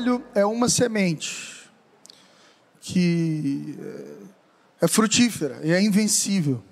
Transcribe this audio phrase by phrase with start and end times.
[0.00, 1.70] Evangelho é uma semente
[2.80, 3.78] que
[4.80, 6.62] é frutífera e é invencível,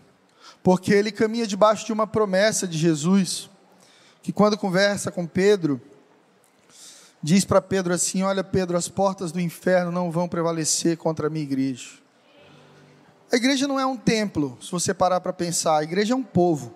[0.62, 3.50] porque ele caminha debaixo de uma promessa de Jesus,
[4.22, 5.80] que quando conversa com Pedro,
[7.22, 11.30] diz para Pedro assim: Olha, Pedro, as portas do inferno não vão prevalecer contra a
[11.30, 11.90] minha igreja.
[13.30, 16.22] A igreja não é um templo, se você parar para pensar, a igreja é um
[16.22, 16.74] povo.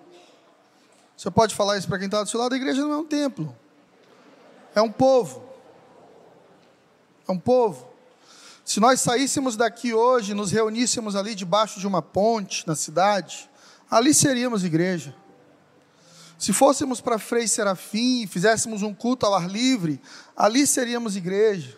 [1.17, 3.05] Você pode falar isso para quem está do seu lado: a igreja não é um
[3.05, 3.55] templo,
[4.75, 5.42] é um povo.
[7.27, 7.93] É um povo.
[8.65, 13.49] Se nós saíssemos daqui hoje, nos reuníssemos ali debaixo de uma ponte na cidade,
[13.89, 15.13] ali seríamos igreja.
[16.39, 20.01] Se fôssemos para Frei Serafim e fizéssemos um culto ao ar livre,
[20.35, 21.77] ali seríamos igreja.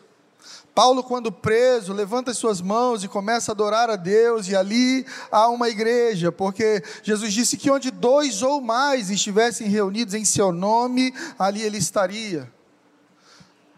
[0.75, 5.05] Paulo, quando preso, levanta as suas mãos e começa a adorar a Deus, e ali
[5.31, 10.51] há uma igreja, porque Jesus disse que onde dois ou mais estivessem reunidos em seu
[10.51, 12.51] nome, ali ele estaria.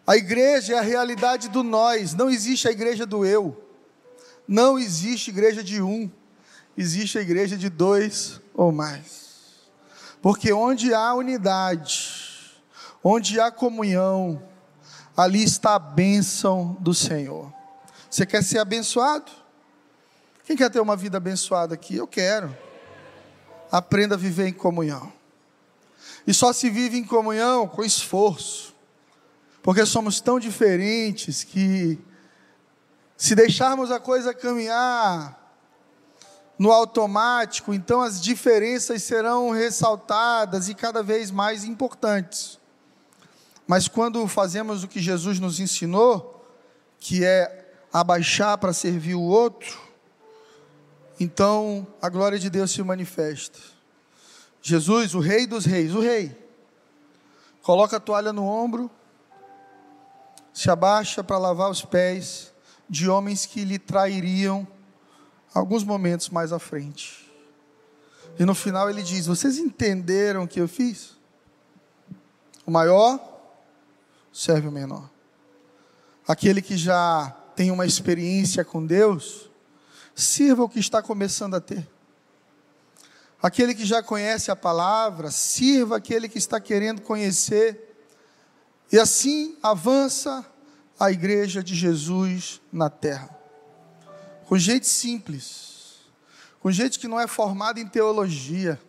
[0.08, 3.62] A igreja é a realidade do nós, não existe a igreja do eu,
[4.48, 6.10] não existe igreja de um,
[6.78, 9.68] existe a igreja de dois ou mais.
[10.22, 12.56] Porque onde há unidade,
[13.04, 14.42] onde há comunhão,
[15.16, 17.52] ali está a bênção do Senhor.
[18.10, 19.30] Você quer ser abençoado?
[20.46, 21.98] Quem quer ter uma vida abençoada aqui?
[21.98, 22.58] Eu quero.
[23.70, 25.12] Aprenda a viver em comunhão.
[26.26, 28.77] E só se vive em comunhão com esforço
[29.68, 32.00] porque somos tão diferentes que,
[33.18, 35.38] se deixarmos a coisa caminhar
[36.58, 42.58] no automático, então as diferenças serão ressaltadas e cada vez mais importantes.
[43.68, 46.50] Mas quando fazemos o que Jesus nos ensinou,
[46.98, 49.78] que é abaixar para servir o outro,
[51.20, 53.60] então a glória de Deus se manifesta.
[54.62, 56.34] Jesus, o Rei dos Reis, o Rei,
[57.62, 58.90] coloca a toalha no ombro,
[60.58, 62.52] se abaixa para lavar os pés
[62.90, 64.68] de homens que lhe trairiam
[65.54, 67.32] alguns momentos mais à frente.
[68.40, 71.16] E no final ele diz: Vocês entenderam o que eu fiz?
[72.66, 73.20] O maior
[74.34, 75.08] serve o menor.
[76.28, 79.52] Aquele que já tem uma experiência com Deus,
[80.16, 81.88] sirva o que está começando a ter.
[83.40, 87.87] Aquele que já conhece a palavra, sirva aquele que está querendo conhecer
[88.92, 90.46] e assim avança
[91.00, 93.30] a igreja de Jesus na terra.
[94.46, 96.02] Com gente simples,
[96.60, 98.80] com gente que não é formada em teologia,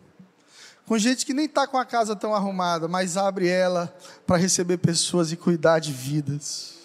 [0.85, 3.95] com gente que nem está com a casa tão arrumada, mas abre ela
[4.25, 6.79] para receber pessoas e cuidar de vidas.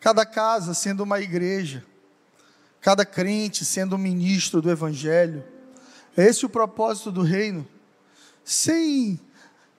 [0.00, 1.84] Cada casa sendo uma igreja,
[2.80, 5.42] cada crente sendo um ministro do Evangelho.
[6.16, 7.66] É esse o propósito do reino.
[8.44, 9.18] Sem,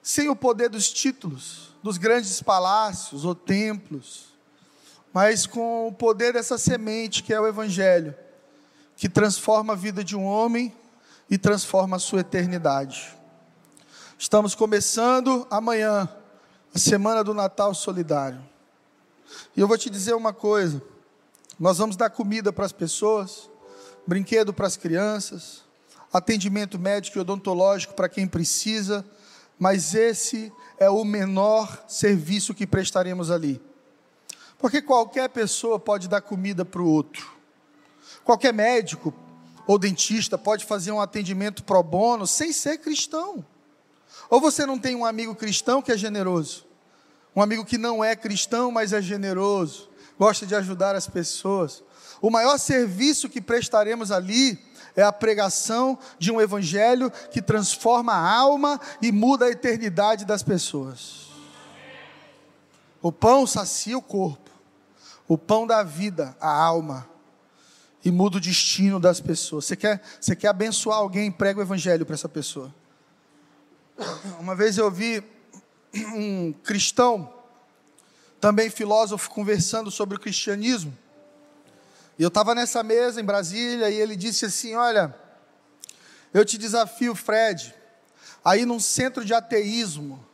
[0.02, 4.28] sem o poder dos títulos, dos grandes palácios ou templos,
[5.12, 8.14] mas com o poder dessa semente que é o Evangelho,
[8.96, 10.74] que transforma a vida de um homem
[11.30, 13.16] e transforma a sua eternidade.
[14.18, 16.08] Estamos começando amanhã
[16.74, 18.42] a semana do Natal Solidário.
[19.56, 20.82] E eu vou te dizer uma coisa:
[21.58, 23.48] nós vamos dar comida para as pessoas,
[24.06, 25.62] brinquedo para as crianças,
[26.12, 29.04] atendimento médico e odontológico para quem precisa,
[29.58, 33.60] mas esse é o menor serviço que prestaremos ali.
[34.58, 37.36] Porque qualquer pessoa pode dar comida para o outro.
[38.24, 39.14] Qualquer médico
[39.66, 43.44] ou dentista pode fazer um atendimento pro bono sem ser cristão.
[44.30, 46.66] Ou você não tem um amigo cristão que é generoso?
[47.34, 51.84] Um amigo que não é cristão, mas é generoso, gosta de ajudar as pessoas.
[52.20, 54.58] O maior serviço que prestaremos ali
[54.96, 60.42] é a pregação de um evangelho que transforma a alma e muda a eternidade das
[60.42, 61.28] pessoas.
[63.00, 64.50] O pão sacia o corpo,
[65.26, 67.08] o pão da vida, a alma,
[68.04, 69.66] e muda o destino das pessoas.
[69.66, 72.74] Você quer, você quer abençoar alguém, prega o evangelho para essa pessoa.
[74.38, 75.22] Uma vez eu vi
[76.14, 77.32] um cristão,
[78.40, 80.96] também filósofo, conversando sobre o cristianismo.
[82.18, 85.14] E eu estava nessa mesa em Brasília e ele disse assim: Olha,
[86.34, 87.74] eu te desafio, Fred,
[88.44, 90.26] a ir num centro de ateísmo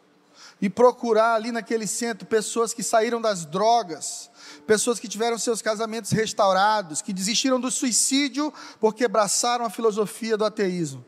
[0.61, 4.31] e procurar ali naquele centro pessoas que saíram das drogas,
[4.67, 10.45] pessoas que tiveram seus casamentos restaurados, que desistiram do suicídio porque abraçaram a filosofia do
[10.45, 11.05] ateísmo.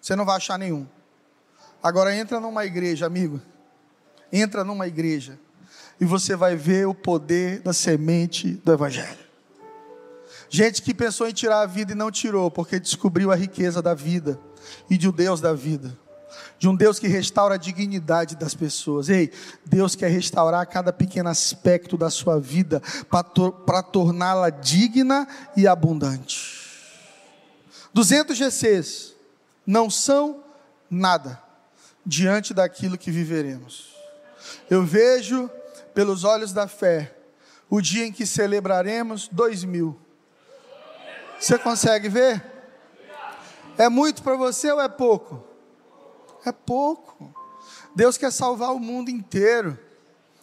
[0.00, 0.88] Você não vai achar nenhum.
[1.80, 3.40] Agora entra numa igreja, amigo.
[4.32, 5.38] Entra numa igreja
[6.00, 9.29] e você vai ver o poder da semente do evangelho.
[10.52, 13.94] Gente que pensou em tirar a vida e não tirou, porque descobriu a riqueza da
[13.94, 14.38] vida
[14.90, 15.96] e de o Deus da vida.
[16.58, 19.08] de um Deus que restaura a dignidade das pessoas.
[19.08, 19.32] Ei,
[19.64, 23.52] Deus quer restaurar cada pequeno aspecto da sua vida para tor
[23.92, 25.26] torná-la digna
[25.56, 26.60] e abundante.
[27.94, 29.14] 200 GCs
[29.66, 30.42] não são
[30.90, 31.42] nada
[32.04, 33.94] diante daquilo que viveremos.
[34.68, 35.50] Eu vejo
[35.94, 37.16] pelos olhos da fé
[37.68, 39.98] o dia em que celebraremos dois mil.
[41.40, 42.44] Você consegue ver?
[43.78, 45.42] É muito para você ou é pouco?
[46.44, 47.34] É pouco.
[47.96, 49.78] Deus quer salvar o mundo inteiro.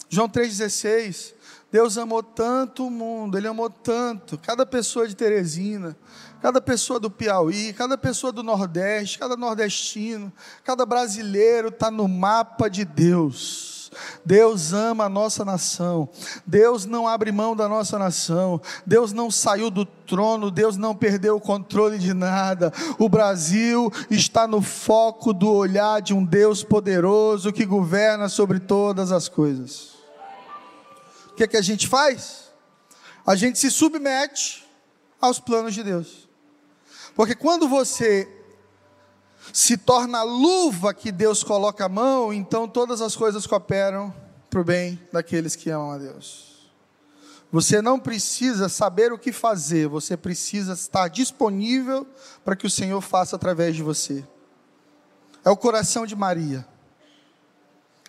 [0.10, 1.36] João 3,16.
[1.72, 5.98] Deus amou tanto o mundo, Ele amou tanto, cada pessoa de Teresina,
[6.42, 10.32] cada pessoa do Piauí, cada pessoa do Nordeste, cada nordestino,
[10.64, 13.77] cada brasileiro está no mapa de Deus.
[14.26, 16.10] Deus ama a nossa nação,
[16.46, 21.36] Deus não abre mão da nossa nação, Deus não saiu do trono, Deus não perdeu
[21.36, 22.72] o controle de nada.
[22.98, 29.12] O Brasil está no foco do olhar de um Deus poderoso que governa sobre todas
[29.12, 29.96] as coisas.
[31.32, 32.52] O que é que a gente faz?
[33.26, 34.66] A gente se submete
[35.20, 36.28] aos planos de Deus.
[37.16, 38.37] Porque quando você
[39.54, 44.14] se torna a luva que Deus coloca a mão, então todas as coisas cooperam
[44.50, 46.48] para o bem daqueles que amam a Deus.
[47.52, 52.06] Você não precisa saber o que fazer, você precisa estar disponível
[52.44, 54.26] para que o Senhor faça através de você.
[55.46, 56.68] É o coração de Maria,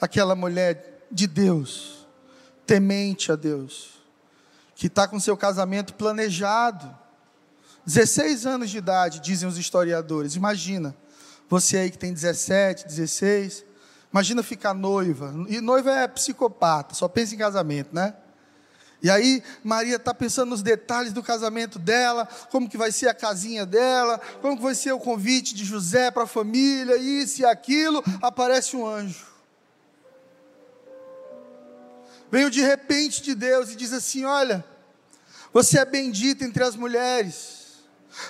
[0.00, 2.06] aquela mulher de Deus,
[2.66, 4.02] temente a Deus,
[4.74, 6.96] que está com seu casamento planejado.
[7.86, 10.34] 16 anos de idade, dizem os historiadores.
[10.34, 10.94] Imagina,
[11.48, 13.64] você aí que tem 17, 16,
[14.12, 15.34] imagina ficar noiva.
[15.48, 18.14] E noiva é psicopata, só pensa em casamento, né?
[19.00, 23.14] E aí Maria está pensando nos detalhes do casamento dela, como que vai ser a
[23.14, 27.44] casinha dela, como que vai ser o convite de José para a família, isso e
[27.44, 28.02] aquilo.
[28.20, 29.26] Aparece um anjo.
[32.30, 34.64] Veio de repente de Deus e diz assim: Olha,
[35.52, 37.67] você é bendita entre as mulheres.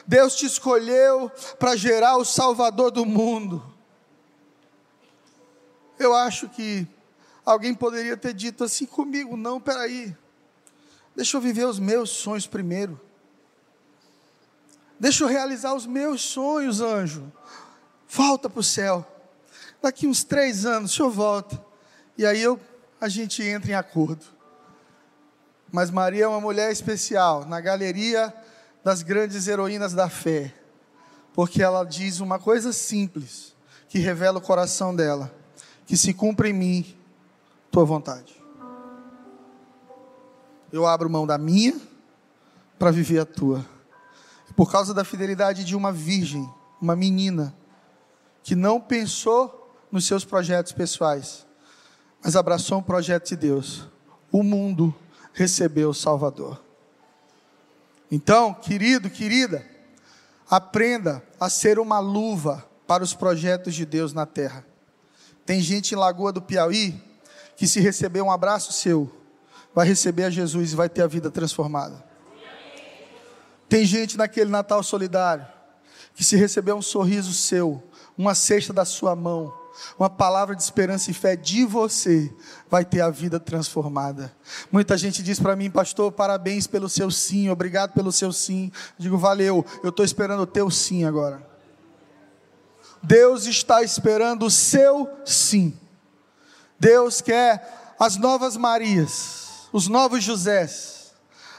[0.07, 3.75] Deus te escolheu para gerar o Salvador do mundo.
[5.99, 6.87] Eu acho que
[7.45, 10.17] alguém poderia ter dito assim comigo: não, peraí,
[11.17, 13.01] deixa eu viver os meus sonhos primeiro.
[15.01, 17.33] Deixa eu realizar os meus sonhos, anjo.
[18.09, 19.07] Volta para o céu.
[19.81, 21.65] Daqui uns três anos, o senhor volta.
[22.17, 22.59] E aí eu,
[23.01, 24.25] a gente entra em acordo.
[25.71, 27.45] Mas Maria é uma mulher especial.
[27.45, 28.35] Na galeria
[28.89, 30.55] das grandes heroínas da fé,
[31.35, 33.55] porque ela diz uma coisa simples
[33.87, 35.31] que revela o coração dela:
[35.85, 36.97] que se cumpra em mim
[37.71, 38.35] tua vontade.
[40.73, 41.79] Eu abro mão da minha
[42.79, 43.63] para viver a tua.
[44.57, 46.49] Por causa da fidelidade de uma virgem,
[46.81, 47.55] uma menina,
[48.43, 51.47] que não pensou nos seus projetos pessoais,
[52.25, 53.87] mas abraçou um projeto de Deus.
[54.33, 54.95] O mundo
[55.35, 56.68] recebeu o Salvador.
[58.11, 59.65] Então, querido, querida,
[60.49, 64.65] aprenda a ser uma luva para os projetos de Deus na terra.
[65.45, 67.01] Tem gente em Lagoa do Piauí
[67.57, 69.11] que, se receber um abraço seu,
[69.75, 72.05] vai receber a Jesus e vai ter a vida transformada.
[73.69, 75.47] Tem gente naquele Natal solidário
[76.15, 77.83] que, se receber um sorriso seu,
[78.17, 79.53] uma cesta da sua mão,
[79.99, 82.33] uma palavra de esperança e fé de você,
[82.69, 84.35] vai ter a vida transformada.
[84.71, 88.73] Muita gente diz para mim, pastor, parabéns pelo seu sim, obrigado pelo seu sim.
[88.99, 91.47] Eu digo, valeu, eu estou esperando o teu sim agora.
[93.03, 95.79] Deus está esperando o seu sim.
[96.79, 100.98] Deus quer as novas Marias, os novos Josés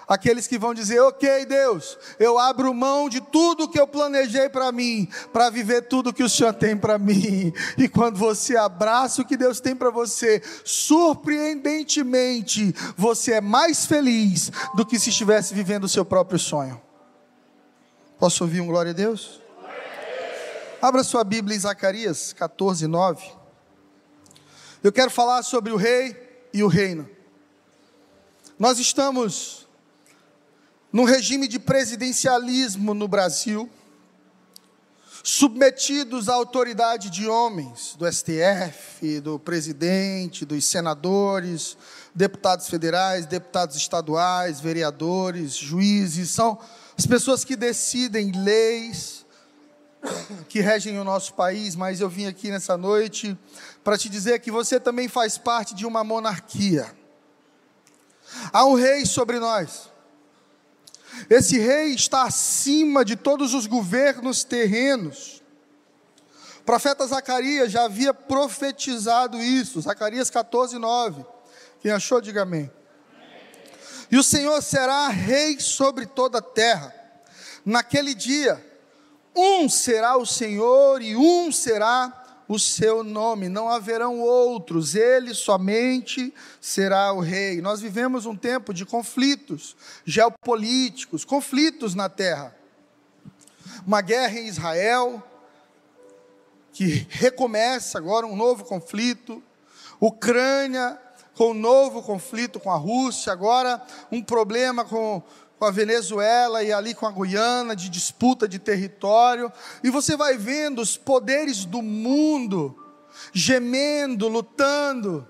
[0.10, 4.72] aqueles que vão dizer: Ok, Deus, eu abro mão de tudo que eu planejei para
[4.72, 7.54] mim, para viver tudo que o Senhor tem para mim.
[7.78, 14.52] E quando você abraça o que Deus tem para você, surpreendentemente, você é mais feliz
[14.76, 16.82] do que se estivesse vivendo o seu próprio sonho.
[18.18, 19.40] Posso ouvir um glória a Deus?
[20.82, 23.32] Abra sua Bíblia em Zacarias 14, 9.
[24.82, 26.16] Eu quero falar sobre o rei
[26.54, 27.08] e o reino.
[28.58, 29.69] Nós estamos
[30.92, 33.70] num regime de presidencialismo no Brasil,
[35.24, 41.78] submetidos à autoridade de homens, do STF, do presidente, dos senadores,
[42.16, 46.58] deputados federais, deputados estaduais, vereadores, juízes, são
[46.98, 49.20] as pessoas que decidem leis
[50.48, 53.38] que regem o nosso país, mas eu vim aqui nessa noite
[53.84, 56.90] para te dizer que você também faz parte de uma monarquia.
[58.54, 59.89] Há um rei sobre nós.
[61.30, 65.42] Esse rei está acima de todos os governos terrenos,
[66.66, 71.26] profeta Zacarias já havia profetizado isso, Zacarias 14, 9.
[71.82, 72.72] Quem achou, diga amém.
[74.12, 76.94] E o Senhor será rei sobre toda a terra.
[77.66, 78.64] Naquele dia,
[79.36, 82.19] um será o Senhor e um será
[82.50, 87.62] o seu nome, não haverão outros, ele somente será o rei.
[87.62, 92.56] Nós vivemos um tempo de conflitos geopolíticos, conflitos na terra.
[93.86, 95.22] Uma guerra em Israel,
[96.74, 99.44] que recomeça agora um novo conflito.
[100.02, 101.00] Ucrânia
[101.36, 103.80] com um novo conflito com a Rússia, agora
[104.12, 105.22] um problema com
[105.60, 109.52] com a Venezuela e ali com a Guiana, de disputa de território,
[109.84, 112.82] e você vai vendo os poderes do mundo
[113.34, 115.28] gemendo, lutando,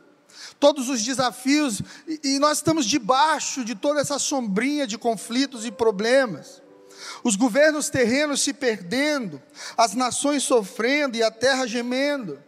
[0.60, 1.82] todos os desafios,
[2.24, 6.62] e, nós estamos debaixo de toda essa sombrinha de conflitos e problemas.
[7.24, 9.42] Os governos terrenos se perdendo,
[9.76, 12.40] as nações sofrendo e a terra gemendo.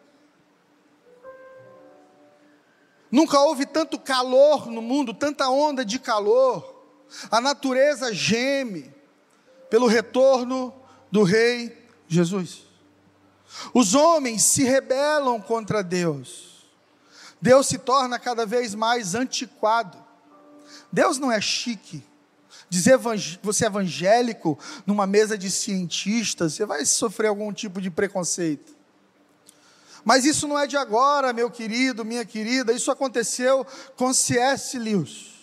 [3.09, 6.80] Nunca houve tanto calor no mundo, tanta onda de calor.
[7.29, 8.93] A natureza geme
[9.69, 10.73] pelo retorno
[11.11, 11.77] do Rei
[12.07, 12.63] Jesus.
[13.73, 16.69] Os homens se rebelam contra Deus.
[17.41, 19.97] Deus se torna cada vez mais antiquado.
[20.91, 22.03] Deus não é chique.
[22.69, 22.97] Dizer
[23.41, 28.75] você é evangélico numa mesa de cientistas, você vai sofrer algum tipo de preconceito.
[30.05, 33.65] Mas isso não é de agora, meu querido, minha querida, isso aconteceu
[33.95, 34.77] com C.S.
[34.79, 35.40] Lewis.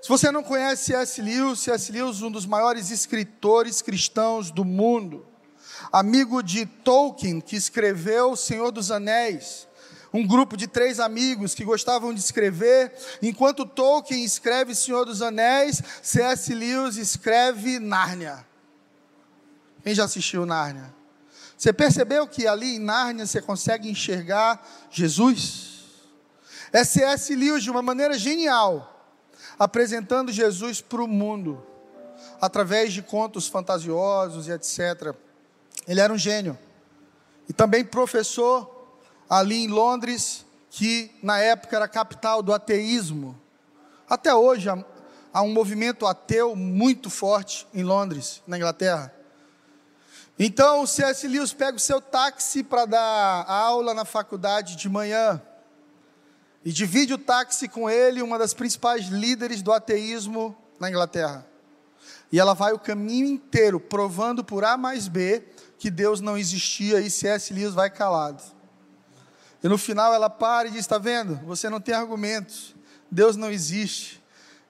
[0.00, 1.20] Se você não conhece C.S.
[1.20, 1.92] Lewis, C.S.
[1.92, 5.26] Lewis, um dos maiores escritores cristãos do mundo,
[5.92, 9.68] amigo de Tolkien, que escreveu O Senhor dos Anéis,
[10.10, 15.82] um grupo de três amigos que gostavam de escrever, enquanto Tolkien escreve Senhor dos Anéis,
[16.02, 16.54] C.S.
[16.54, 18.46] Lewis escreve Nárnia.
[19.84, 20.94] Quem já assistiu Nárnia?
[21.58, 25.84] Você percebeu que ali em Nárnia você consegue enxergar Jesus?
[26.72, 27.36] É C.S.
[27.36, 28.96] Lewis de uma maneira genial
[29.60, 31.62] apresentando Jesus para o mundo,
[32.40, 35.14] através de contos fantasiosos e etc.
[35.86, 36.58] Ele era um gênio.
[37.46, 38.88] E também professor
[39.28, 43.38] ali em Londres, que na época era capital do ateísmo.
[44.08, 44.70] Até hoje
[45.30, 49.14] há um movimento ateu muito forte em Londres, na Inglaterra.
[50.38, 51.28] Então o C.S.
[51.28, 55.42] Lewis pega o seu táxi para dar aula na faculdade de manhã
[56.64, 61.46] e divide o táxi com ele uma das principais líderes do ateísmo na Inglaterra.
[62.32, 65.42] E ela vai o caminho inteiro provando por A mais B
[65.78, 67.52] que Deus não existia e C.S.
[67.52, 68.42] Lewis vai calado.
[69.62, 71.36] E no final ela para e diz: Está vendo?
[71.46, 72.74] Você não tem argumentos.
[73.10, 74.22] Deus não existe.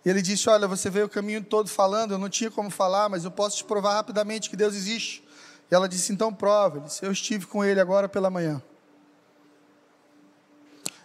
[0.04, 3.09] E ele disse: Olha, você veio o caminho todo falando, eu não tinha como falar,
[3.09, 5.23] mas eu posso te provar rapidamente que Deus existe.
[5.70, 6.78] E ela disse: Então prova.
[6.78, 8.62] Ele disse: Eu estive com ele agora pela manhã.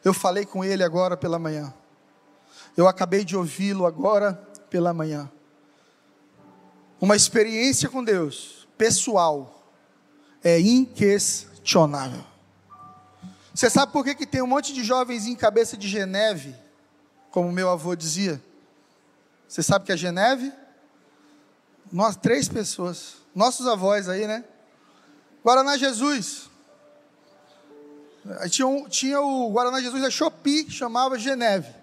[0.05, 1.73] Eu falei com ele agora pela manhã.
[2.77, 4.33] Eu acabei de ouvi-lo agora
[4.69, 5.31] pela manhã.
[7.01, 9.67] Uma experiência com Deus, pessoal,
[10.43, 12.23] é inquestionável.
[13.51, 16.55] Você sabe por que, que tem um monte de jovens em cabeça de Geneve,
[17.31, 18.39] como meu avô dizia?
[19.47, 20.53] Você sabe que é Geneve?
[21.91, 24.43] Nós, três pessoas, nossos avós aí, né?
[25.43, 26.47] Guaraná Jesus.
[28.49, 31.73] Tinha, um, tinha o Guaraná Jesus da Shopee, que chamava Geneve.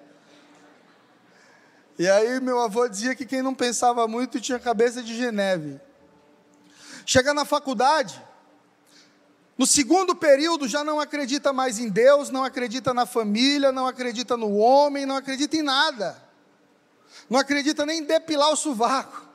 [1.98, 5.80] E aí meu avô dizia que quem não pensava muito tinha cabeça de Geneve.
[7.06, 8.20] Chega na faculdade,
[9.56, 14.36] no segundo período já não acredita mais em Deus, não acredita na família, não acredita
[14.36, 16.20] no homem, não acredita em nada.
[17.30, 19.28] Não acredita nem em depilar o sovaco.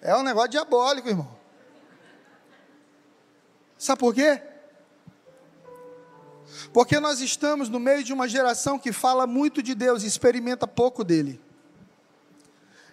[0.00, 1.33] É um negócio diabólico, irmão.
[3.78, 4.40] Sabe por quê?
[6.72, 10.66] Porque nós estamos no meio de uma geração que fala muito de Deus e experimenta
[10.66, 11.40] pouco dele.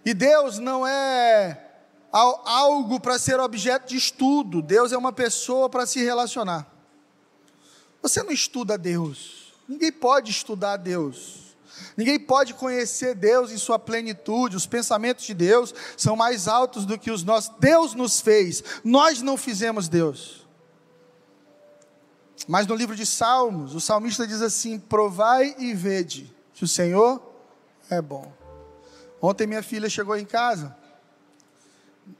[0.05, 1.67] E Deus não é
[2.11, 6.67] algo para ser objeto de estudo, Deus é uma pessoa para se relacionar.
[8.01, 11.55] Você não estuda Deus, ninguém pode estudar Deus,
[11.95, 16.97] ninguém pode conhecer Deus em sua plenitude, os pensamentos de Deus são mais altos do
[16.97, 17.53] que os nossos.
[17.59, 20.40] Deus nos fez, nós não fizemos Deus.
[22.48, 27.21] Mas no livro de Salmos, o salmista diz assim: Provai e vede que o Senhor
[27.89, 28.31] é bom.
[29.21, 30.75] Ontem minha filha chegou em casa,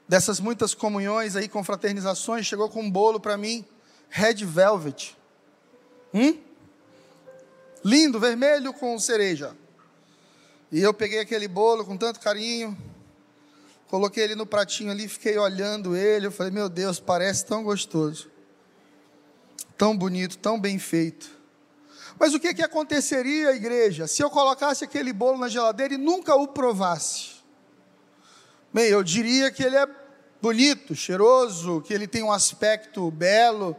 [0.08, 3.66] dessas muitas comunhões aí, confraternizações, chegou com um bolo para mim,
[4.10, 5.18] red velvet.
[6.14, 6.38] Hum?
[7.84, 9.56] Lindo, vermelho com cereja.
[10.72, 12.78] E eu peguei aquele bolo com tanto carinho,
[13.88, 16.28] coloquei ele no pratinho ali, fiquei olhando ele.
[16.28, 18.30] Eu falei, meu Deus, parece tão gostoso,
[19.82, 21.28] tão bonito, tão bem feito.
[22.20, 26.36] Mas o que, que aconteceria, igreja, se eu colocasse aquele bolo na geladeira e nunca
[26.36, 27.42] o provasse?
[28.72, 29.88] Bem, eu diria que ele é
[30.40, 33.76] bonito, cheiroso, que ele tem um aspecto belo,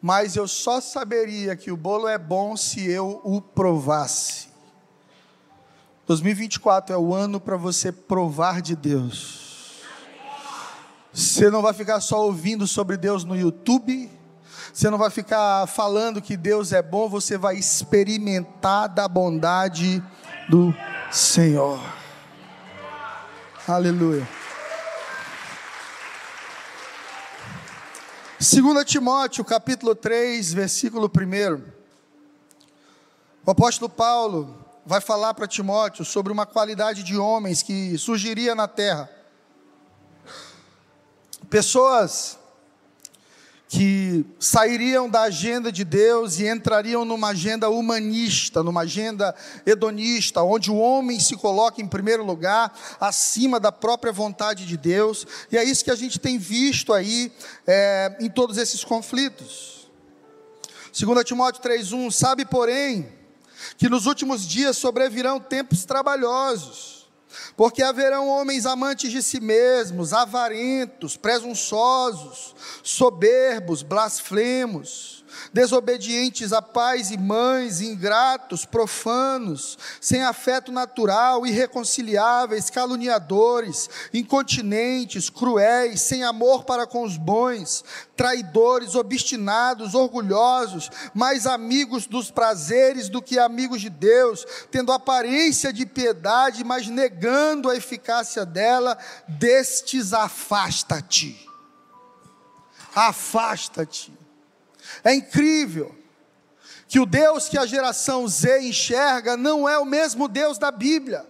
[0.00, 4.48] mas eu só saberia que o bolo é bom se eu o provasse.
[6.06, 9.82] 2024 é o ano para você provar de Deus.
[11.12, 14.10] Você não vai ficar só ouvindo sobre Deus no YouTube,
[14.72, 20.02] você não vai ficar falando que Deus é bom, você vai experimentar da bondade
[20.48, 20.74] do
[21.10, 21.80] Senhor.
[23.66, 24.26] Aleluia.
[28.40, 31.62] 2 Timóteo, capítulo 3, versículo 1.
[33.44, 38.66] O apóstolo Paulo vai falar para Timóteo sobre uma qualidade de homens que surgiria na
[38.66, 39.10] terra.
[41.50, 42.39] Pessoas
[43.70, 49.32] que sairiam da agenda de Deus e entrariam numa agenda humanista, numa agenda
[49.64, 55.24] hedonista, onde o homem se coloca em primeiro lugar, acima da própria vontade de Deus,
[55.52, 57.32] e é isso que a gente tem visto aí
[57.64, 59.88] é, em todos esses conflitos.
[60.92, 63.08] 2 Timóteo 3,1: Sabe, porém,
[63.78, 66.99] que nos últimos dias sobrevirão tempos trabalhosos
[67.56, 75.19] porque haverão homens amantes de si mesmos, avarentos, presunçosos, soberbos, blasfemos,
[75.52, 86.22] desobedientes a pais e mães, ingratos, profanos, sem afeto natural, irreconciliáveis, caluniadores, incontinentes, cruéis, sem
[86.24, 87.84] amor para com os bons,
[88.16, 95.86] traidores, obstinados, orgulhosos, mais amigos dos prazeres do que amigos de Deus, tendo aparência de
[95.86, 101.48] piedade, mas negando a eficácia dela, destes afasta-te.
[102.94, 104.19] Afasta-te.
[105.02, 105.94] É incrível
[106.88, 111.24] que o Deus que a geração Z enxerga não é o mesmo Deus da Bíblia.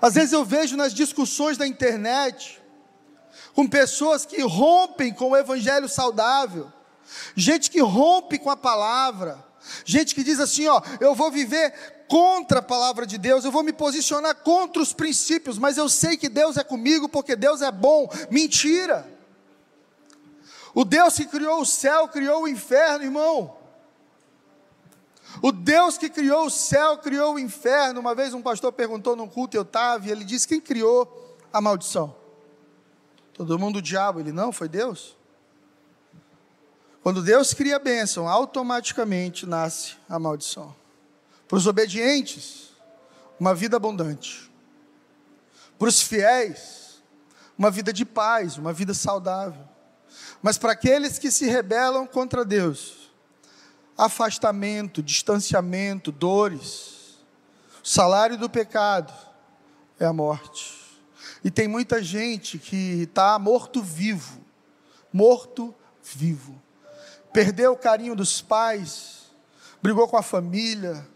[0.00, 2.62] Às vezes eu vejo nas discussões da internet,
[3.54, 6.72] com pessoas que rompem com o evangelho saudável,
[7.34, 9.44] gente que rompe com a palavra,
[9.84, 13.62] gente que diz assim: ó, eu vou viver contra a palavra de Deus, eu vou
[13.62, 17.70] me posicionar contra os princípios, mas eu sei que Deus é comigo porque Deus é
[17.72, 18.08] bom.
[18.30, 19.17] Mentira!
[20.78, 23.56] O Deus que criou o céu, criou o inferno, irmão.
[25.42, 27.98] O Deus que criou o céu, criou o inferno.
[27.98, 31.60] Uma vez um pastor perguntou num culto, eu estava, e ele disse: Quem criou a
[31.60, 32.14] maldição?
[33.32, 34.20] Todo mundo o diabo.
[34.20, 35.16] Ele, não, foi Deus.
[37.02, 40.72] Quando Deus cria a bênção, automaticamente nasce a maldição.
[41.48, 42.70] Para os obedientes,
[43.40, 44.48] uma vida abundante.
[45.76, 47.02] Para os fiéis,
[47.58, 49.76] uma vida de paz, uma vida saudável.
[50.42, 53.10] Mas para aqueles que se rebelam contra Deus,
[53.96, 57.18] afastamento, distanciamento, dores,
[57.82, 59.12] o salário do pecado
[59.98, 60.78] é a morte.
[61.42, 64.40] E tem muita gente que está morto-vivo,
[65.12, 66.60] morto-vivo.
[67.32, 69.32] Perdeu o carinho dos pais,
[69.82, 71.06] brigou com a família,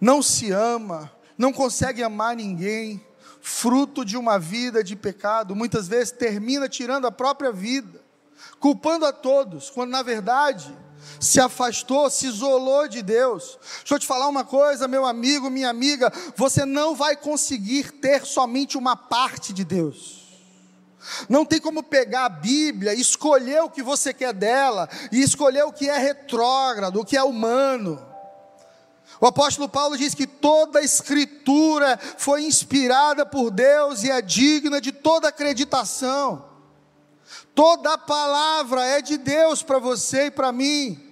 [0.00, 3.04] não se ama, não consegue amar ninguém,
[3.42, 8.09] fruto de uma vida de pecado, muitas vezes termina tirando a própria vida
[8.58, 10.76] culpando a todos, quando na verdade
[11.18, 13.58] se afastou, se isolou de Deus.
[13.78, 18.24] Deixa eu te falar uma coisa, meu amigo, minha amiga, você não vai conseguir ter
[18.24, 20.20] somente uma parte de Deus.
[21.28, 25.72] Não tem como pegar a Bíblia, escolher o que você quer dela e escolher o
[25.72, 28.06] que é retrógrado, o que é humano.
[29.20, 34.80] O apóstolo Paulo diz que toda a escritura foi inspirada por Deus e é digna
[34.80, 36.49] de toda acreditação.
[37.54, 41.10] Toda palavra é de Deus para você e para mim.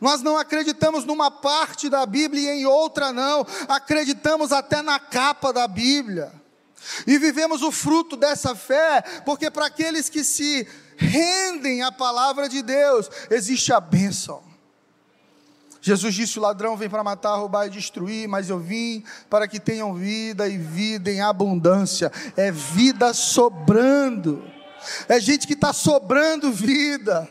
[0.00, 5.52] Nós não acreditamos numa parte da Bíblia e em outra não, acreditamos até na capa
[5.52, 6.32] da Bíblia.
[7.06, 12.62] E vivemos o fruto dessa fé, porque para aqueles que se rendem à palavra de
[12.62, 14.42] Deus, existe a bênção.
[15.80, 19.60] Jesus disse: O ladrão vem para matar, roubar e destruir, mas eu vim para que
[19.60, 22.10] tenham vida e vida em abundância.
[22.36, 24.44] É vida sobrando
[25.08, 27.28] é gente que está sobrando vida.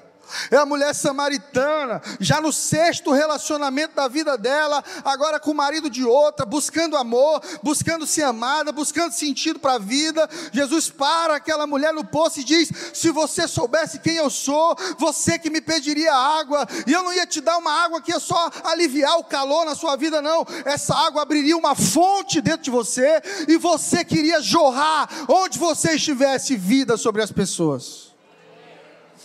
[0.50, 5.90] É a mulher samaritana, já no sexto relacionamento da vida dela, agora com o marido
[5.90, 10.30] de outra, buscando amor, buscando ser amada, buscando sentido para a vida.
[10.52, 15.38] Jesus para aquela mulher no poço e diz: Se você soubesse quem eu sou, você
[15.38, 18.50] que me pediria água, e eu não ia te dar uma água que ia só
[18.64, 20.46] aliviar o calor na sua vida, não.
[20.66, 26.56] Essa água abriria uma fonte dentro de você, e você queria jorrar onde você estivesse
[26.56, 28.12] vida sobre as pessoas.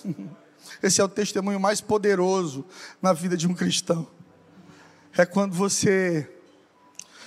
[0.82, 2.64] Esse é o testemunho mais poderoso
[3.00, 4.06] na vida de um cristão.
[5.16, 6.30] É quando você,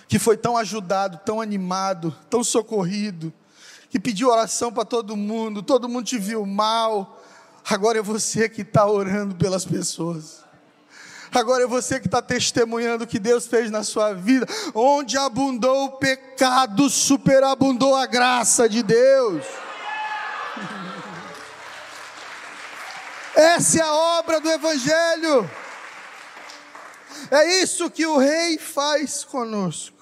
[0.07, 3.33] que foi tão ajudado, tão animado, tão socorrido,
[3.89, 7.19] que pediu oração para todo mundo, todo mundo te viu mal,
[7.67, 10.43] agora é você que está orando pelas pessoas.
[11.31, 14.47] Agora é você que está testemunhando o que Deus fez na sua vida.
[14.73, 19.45] Onde abundou o pecado, superabundou a graça de Deus.
[23.39, 25.49] Essa é a obra do Evangelho.
[27.31, 29.95] É isso que o Rei faz conosco.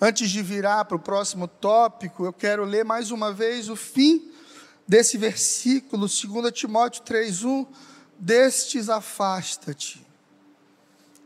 [0.00, 4.30] Antes de virar para o próximo tópico, eu quero ler mais uma vez o fim
[4.86, 7.66] desse versículo, 2 Timóteo 3,1.
[8.20, 10.06] Destes afasta-te.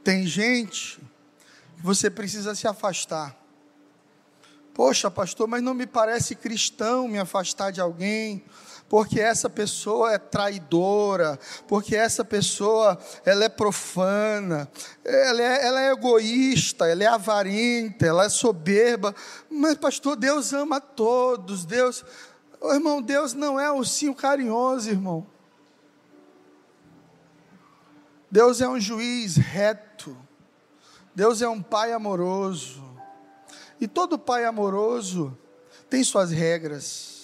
[0.02, 0.98] Tem gente
[1.76, 3.36] que você precisa se afastar.
[4.72, 8.42] Poxa, pastor, mas não me parece cristão me afastar de alguém
[8.88, 14.68] porque essa pessoa é traidora, porque essa pessoa ela é profana,
[15.04, 19.14] ela é, ela é egoísta, ela é avarenta, ela é soberba.
[19.50, 22.04] Mas, pastor, Deus ama todos, Deus,
[22.60, 25.26] oh, irmão, Deus não é ursinho carinhoso, irmão.
[28.30, 30.16] Deus é um juiz reto,
[31.14, 32.84] Deus é um pai amoroso,
[33.80, 35.36] e todo pai amoroso
[35.90, 37.17] tem suas regras.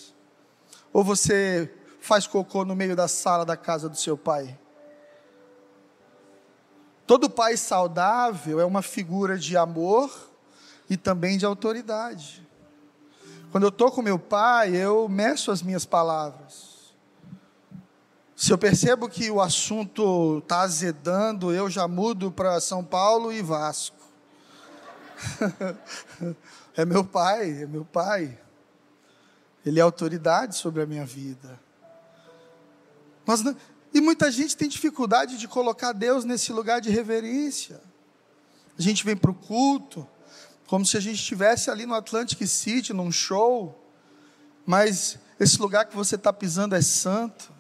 [0.95, 1.69] Ou você
[2.01, 4.57] faz cocô no meio da sala da casa do seu pai?
[7.05, 10.09] Todo pai saudável é uma figura de amor
[10.89, 12.47] e também de autoridade.
[13.51, 16.95] Quando eu estou com meu pai, eu meço as minhas palavras.
[18.37, 23.43] Se eu percebo que o assunto está azedando, eu já mudo para São Paulo e
[23.43, 23.97] Vasco.
[26.77, 28.44] é meu pai, é meu pai.
[29.65, 31.61] Ele é autoridade sobre a minha vida.
[33.27, 33.57] Nós não,
[33.93, 37.81] e muita gente tem dificuldade de colocar Deus nesse lugar de reverência.
[38.77, 40.07] A gente vem para o culto,
[40.67, 43.81] como se a gente estivesse ali no Atlantic City, num show,
[44.67, 47.53] mas esse lugar que você está pisando é santo,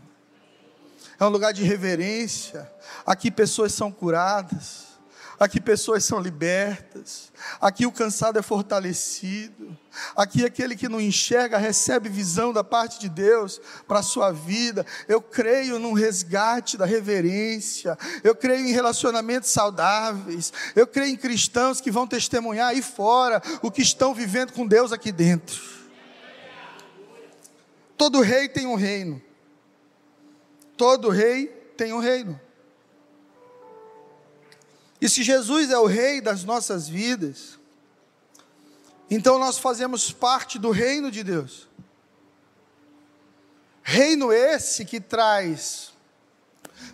[1.18, 2.70] é um lugar de reverência,
[3.06, 4.83] aqui pessoas são curadas,
[5.38, 9.76] aqui pessoas são libertas, aqui o cansado é fortalecido,
[10.16, 14.84] aqui aquele que não enxerga recebe visão da parte de Deus para a sua vida.
[15.08, 21.80] Eu creio num resgate da reverência, eu creio em relacionamentos saudáveis, eu creio em cristãos
[21.80, 25.60] que vão testemunhar aí fora o que estão vivendo com Deus aqui dentro.
[27.96, 29.22] Todo rei tem um reino,
[30.76, 32.40] todo rei tem um reino.
[35.04, 37.58] E se Jesus é o Rei das nossas vidas,
[39.10, 41.68] então nós fazemos parte do reino de Deus.
[43.82, 45.92] Reino esse que traz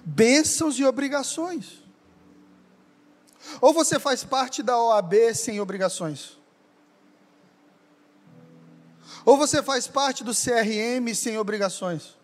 [0.05, 1.85] bênçãos e obrigações.
[3.61, 6.37] Ou você faz parte da OAB sem obrigações?
[9.25, 12.18] Ou você faz parte do CRM sem obrigações?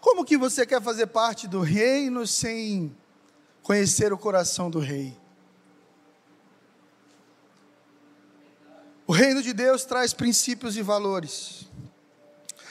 [0.00, 2.96] Como que você quer fazer parte do reino sem
[3.66, 5.18] conhecer o coração do rei.
[9.04, 11.66] O reino de Deus traz princípios e valores.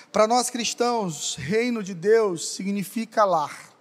[0.10, 3.74] Para nós cristãos, reino de Deus significa lar.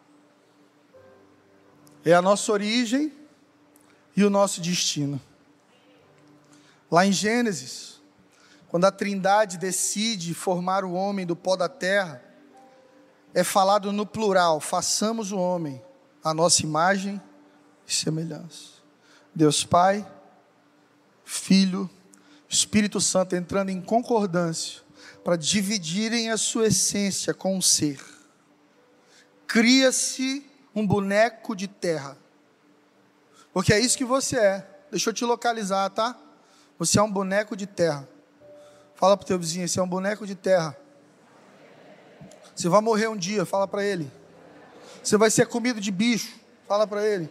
[2.05, 3.13] É a nossa origem
[4.17, 5.21] e o nosso destino.
[6.91, 8.01] Lá em Gênesis,
[8.67, 12.21] quando a Trindade decide formar o homem do pó da terra,
[13.33, 15.81] é falado no plural: façamos o homem
[16.25, 17.21] a nossa imagem
[17.87, 18.83] e semelhança.
[19.35, 20.07] Deus Pai,
[21.23, 21.91] Filho,
[22.49, 24.83] Espírito Santo entrando em concordância
[25.23, 28.01] para dividirem a sua essência com o ser.
[29.47, 32.17] Cria-se um boneco de terra.
[33.53, 34.69] Porque é isso que você é.
[34.91, 36.19] Deixa eu te localizar, tá?
[36.79, 38.09] Você é um boneco de terra.
[38.95, 40.77] Fala para o teu vizinho, você é um boneco de terra.
[42.55, 44.11] Você vai morrer um dia, fala para ele.
[45.05, 46.35] Você vai ser comido de bicho.
[46.67, 47.29] Fala para ele.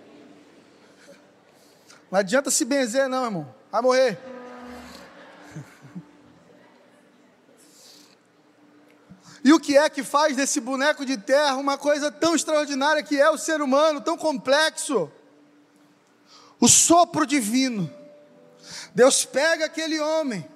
[2.12, 3.56] Não adianta se benzer, não, irmão.
[3.72, 4.20] Vai morrer.
[9.44, 13.20] E o que é que faz desse boneco de terra uma coisa tão extraordinária que
[13.20, 15.12] é o ser humano, tão complexo?
[16.60, 17.92] O sopro divino.
[18.96, 20.48] Deus pega aquele homem,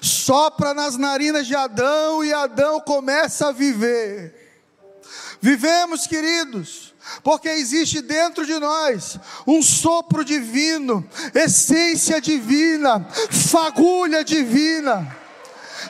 [0.00, 4.34] sopra nas narinas de Adão e Adão começa a viver.
[5.40, 15.16] Vivemos, queridos, porque existe dentro de nós um sopro divino, essência divina, fagulha divina.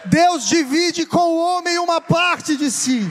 [0.05, 3.11] Deus divide com o homem uma parte de si.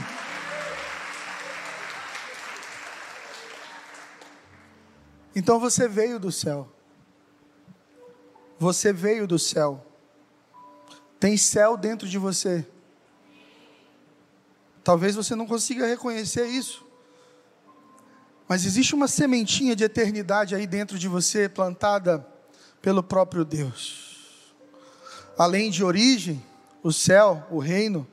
[5.34, 6.68] Então você veio do céu.
[8.58, 9.87] Você veio do céu.
[11.18, 12.66] Tem céu dentro de você.
[14.84, 16.86] Talvez você não consiga reconhecer isso.
[18.48, 22.26] Mas existe uma sementinha de eternidade aí dentro de você, plantada
[22.80, 24.54] pelo próprio Deus.
[25.36, 26.42] Além de origem,
[26.82, 28.06] o céu, o reino,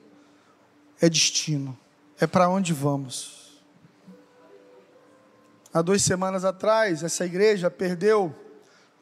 [0.99, 1.77] é destino,
[2.19, 3.61] é para onde vamos.
[5.73, 8.35] Há duas semanas atrás, essa igreja perdeu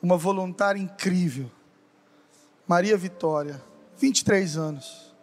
[0.01, 1.49] uma voluntária incrível,
[2.67, 3.61] Maria Vitória,
[4.03, 5.13] 23 anos.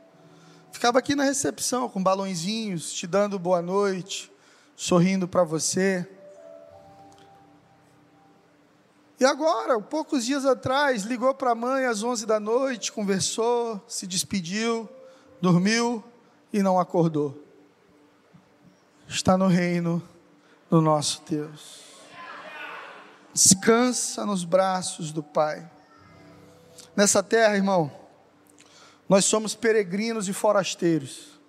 [0.73, 4.33] Ficava aqui na recepção com balãozinhos, te dando boa noite,
[4.75, 6.09] sorrindo para você.
[9.19, 14.07] E agora, poucos dias atrás, ligou para a mãe às 11 da noite, conversou, se
[14.07, 14.89] despediu,
[15.43, 16.03] dormiu
[16.51, 17.39] e não acordou.
[19.07, 20.03] Está no reino
[20.71, 21.81] do nosso Deus.
[23.35, 25.71] Descansa nos braços do Pai.
[26.97, 28.00] Nessa terra, irmão,
[29.11, 31.41] nós somos peregrinos e forasteiros.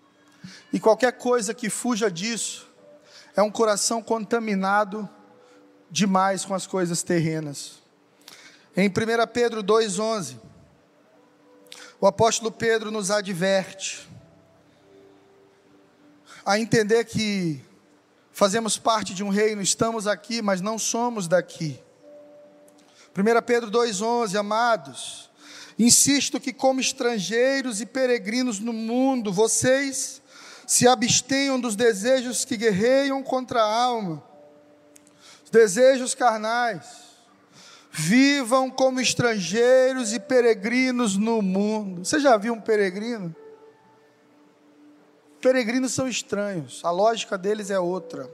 [0.73, 2.67] E qualquer coisa que fuja disso
[3.35, 5.07] é um coração contaminado
[5.87, 7.73] demais com as coisas terrenas.
[8.75, 8.91] Em 1
[9.31, 10.39] Pedro 2,11,
[11.99, 14.09] o apóstolo Pedro nos adverte
[16.43, 17.63] a entender que
[18.31, 21.79] fazemos parte de um reino, estamos aqui, mas não somos daqui.
[23.15, 25.30] 1 Pedro 2,11, amados,
[25.85, 30.21] insisto que, como estrangeiros e peregrinos no mundo, vocês
[30.67, 34.31] se abstenham dos desejos que guerreiam contra a alma
[35.51, 37.11] desejos carnais.
[37.91, 42.05] Vivam como estrangeiros e peregrinos no mundo.
[42.05, 43.35] Você já viu um peregrino?
[45.41, 48.29] Peregrinos são estranhos, a lógica deles é outra.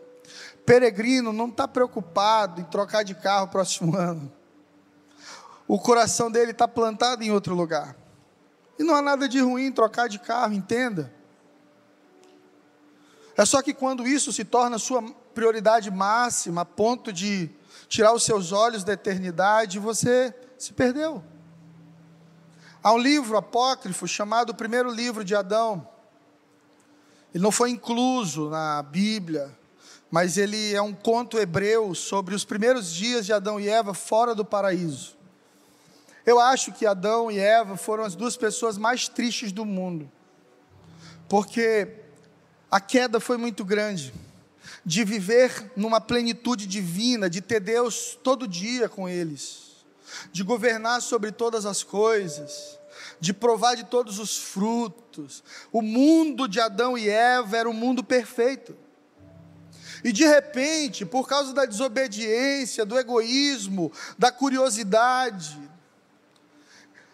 [0.66, 4.32] Peregrino não está preocupado em trocar de carro próximo ano.
[5.68, 7.96] O coração dele está plantado em outro lugar.
[8.80, 11.12] E não há nada de ruim em trocar de carro, entenda.
[13.36, 15.04] É só que quando isso se torna sua
[15.34, 17.50] prioridade máxima, a ponto de
[17.88, 21.24] tirar os seus olhos da eternidade, você se perdeu.
[22.82, 25.88] Há um livro apócrifo chamado o primeiro livro de Adão.
[27.34, 29.56] Ele não foi incluso na Bíblia,
[30.10, 34.34] mas ele é um conto hebreu sobre os primeiros dias de Adão e Eva fora
[34.34, 35.17] do paraíso.
[36.28, 40.12] Eu acho que Adão e Eva foram as duas pessoas mais tristes do mundo,
[41.30, 41.88] porque
[42.70, 44.14] a queda foi muito grande
[44.86, 49.86] de viver numa plenitude divina, de ter Deus todo dia com eles,
[50.34, 52.78] de governar sobre todas as coisas,
[53.22, 55.42] de provar de todos os frutos.
[55.72, 58.76] O mundo de Adão e Eva era um mundo perfeito.
[60.04, 65.67] E de repente, por causa da desobediência, do egoísmo, da curiosidade,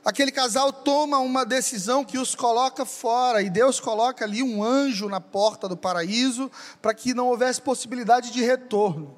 [0.03, 5.07] aquele casal toma uma decisão que os coloca fora, e Deus coloca ali um anjo
[5.07, 9.17] na porta do paraíso, para que não houvesse possibilidade de retorno.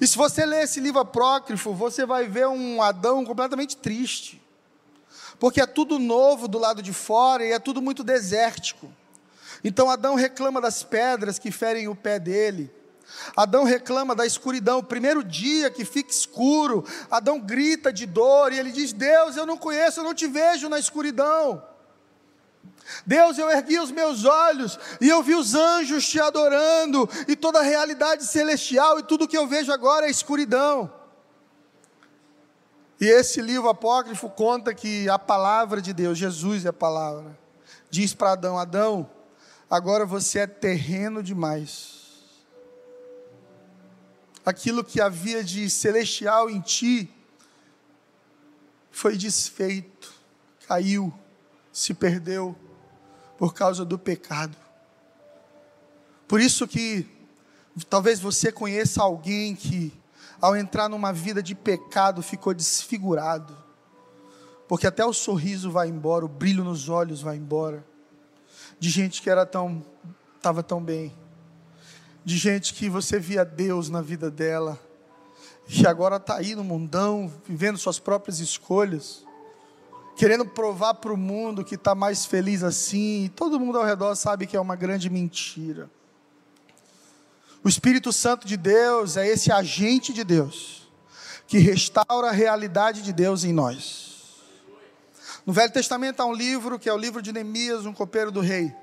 [0.00, 4.40] E se você ler esse livro apócrifo, você vai ver um Adão completamente triste,
[5.40, 8.92] porque é tudo novo do lado de fora e é tudo muito desértico.
[9.64, 12.72] Então Adão reclama das pedras que ferem o pé dele.
[13.36, 18.58] Adão reclama da escuridão, o primeiro dia que fica escuro, Adão grita de dor e
[18.58, 21.62] ele diz: Deus, eu não conheço, eu não te vejo na escuridão.
[23.04, 27.60] Deus, eu ergui os meus olhos e eu vi os anjos te adorando, e toda
[27.60, 30.92] a realidade celestial, e tudo que eu vejo agora é escuridão.
[33.00, 37.38] E esse livro apócrifo conta que a palavra de Deus, Jesus é a palavra,
[37.90, 39.08] diz para Adão: Adão,
[39.70, 41.97] agora você é terreno demais
[44.48, 47.10] aquilo que havia de celestial em ti
[48.90, 50.12] foi desfeito,
[50.66, 51.12] caiu,
[51.70, 52.56] se perdeu
[53.36, 54.56] por causa do pecado.
[56.26, 57.06] Por isso que
[57.90, 59.92] talvez você conheça alguém que
[60.40, 63.56] ao entrar numa vida de pecado ficou desfigurado.
[64.66, 67.82] porque até o sorriso vai embora, o brilho nos olhos vai embora,
[68.78, 69.82] de gente que era tão,
[70.36, 71.16] estava tão bem,
[72.24, 74.78] de gente que você via Deus na vida dela,
[75.68, 79.24] e agora está aí no mundão, vivendo suas próprias escolhas,
[80.16, 84.14] querendo provar para o mundo que está mais feliz assim, e todo mundo ao redor
[84.16, 85.90] sabe que é uma grande mentira.
[87.62, 90.88] O Espírito Santo de Deus é esse agente de Deus
[91.46, 94.38] que restaura a realidade de Deus em nós.
[95.44, 98.40] No Velho Testamento há um livro, que é o livro de Neemias, um copeiro do
[98.40, 98.74] rei,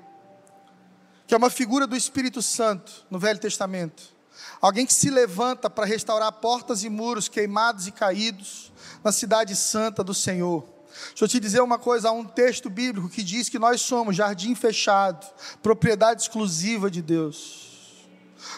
[1.26, 4.14] que é uma figura do Espírito Santo no Velho Testamento.
[4.60, 10.04] Alguém que se levanta para restaurar portas e muros queimados e caídos na cidade santa
[10.04, 10.64] do Senhor.
[11.08, 14.16] Deixa eu te dizer uma coisa: há um texto bíblico que diz que nós somos
[14.16, 15.26] jardim fechado,
[15.62, 18.06] propriedade exclusiva de Deus.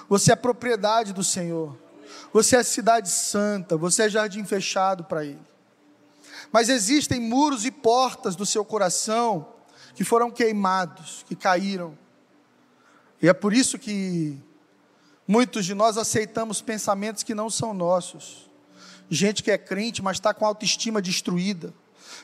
[0.09, 1.77] Você é propriedade do Senhor.
[2.33, 5.41] Você é cidade santa, você é jardim fechado para Ele.
[6.53, 9.49] Mas existem muros e portas do seu coração
[9.95, 11.97] que foram queimados, que caíram.
[13.21, 14.39] E é por isso que
[15.27, 18.49] muitos de nós aceitamos pensamentos que não são nossos.
[19.11, 21.75] Gente que é crente, mas está com a autoestima destruída.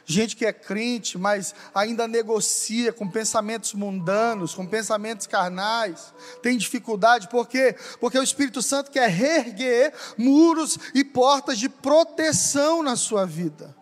[0.06, 7.28] Gente que é crente, mas ainda negocia com pensamentos mundanos, com pensamentos carnais, tem dificuldade,
[7.28, 7.74] por quê?
[8.00, 13.74] Porque o Espírito Santo quer reerguer muros e portas de proteção na sua vida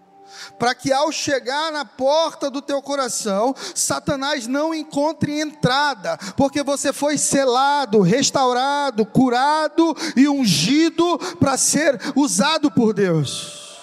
[0.59, 6.93] para que ao chegar na porta do teu coração, Satanás não encontre entrada, porque você
[6.93, 13.81] foi selado, restaurado, curado e ungido para ser usado por Deus.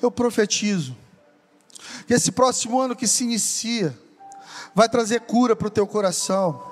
[0.00, 0.96] Eu profetizo
[2.06, 3.98] que esse próximo ano que se inicia
[4.74, 6.62] vai trazer cura para o teu coração.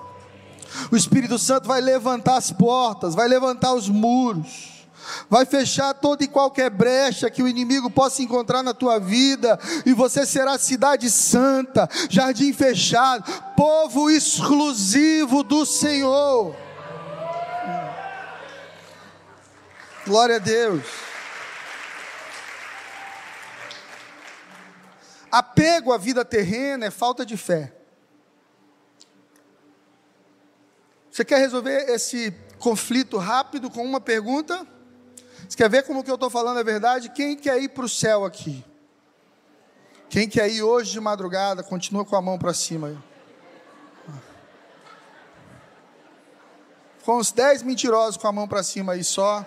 [0.93, 4.76] O Espírito Santo vai levantar as portas, vai levantar os muros
[5.29, 9.93] vai fechar toda e qualquer brecha que o inimigo possa encontrar na tua vida, e
[9.93, 13.25] você será cidade santa, jardim fechado,
[13.57, 16.55] povo exclusivo do Senhor.
[20.07, 20.85] Glória a Deus.
[25.31, 27.73] Apego à vida terrena é falta de fé.
[31.11, 34.67] Você quer resolver esse conflito rápido com uma pergunta?
[35.49, 37.09] Você quer ver como que eu estou falando é verdade?
[37.11, 38.65] Quem quer ir para o céu aqui?
[40.09, 43.03] Quem quer ir hoje de madrugada, continua com a mão para cima.
[47.05, 49.47] Com uns dez mentirosos com a mão para cima aí só.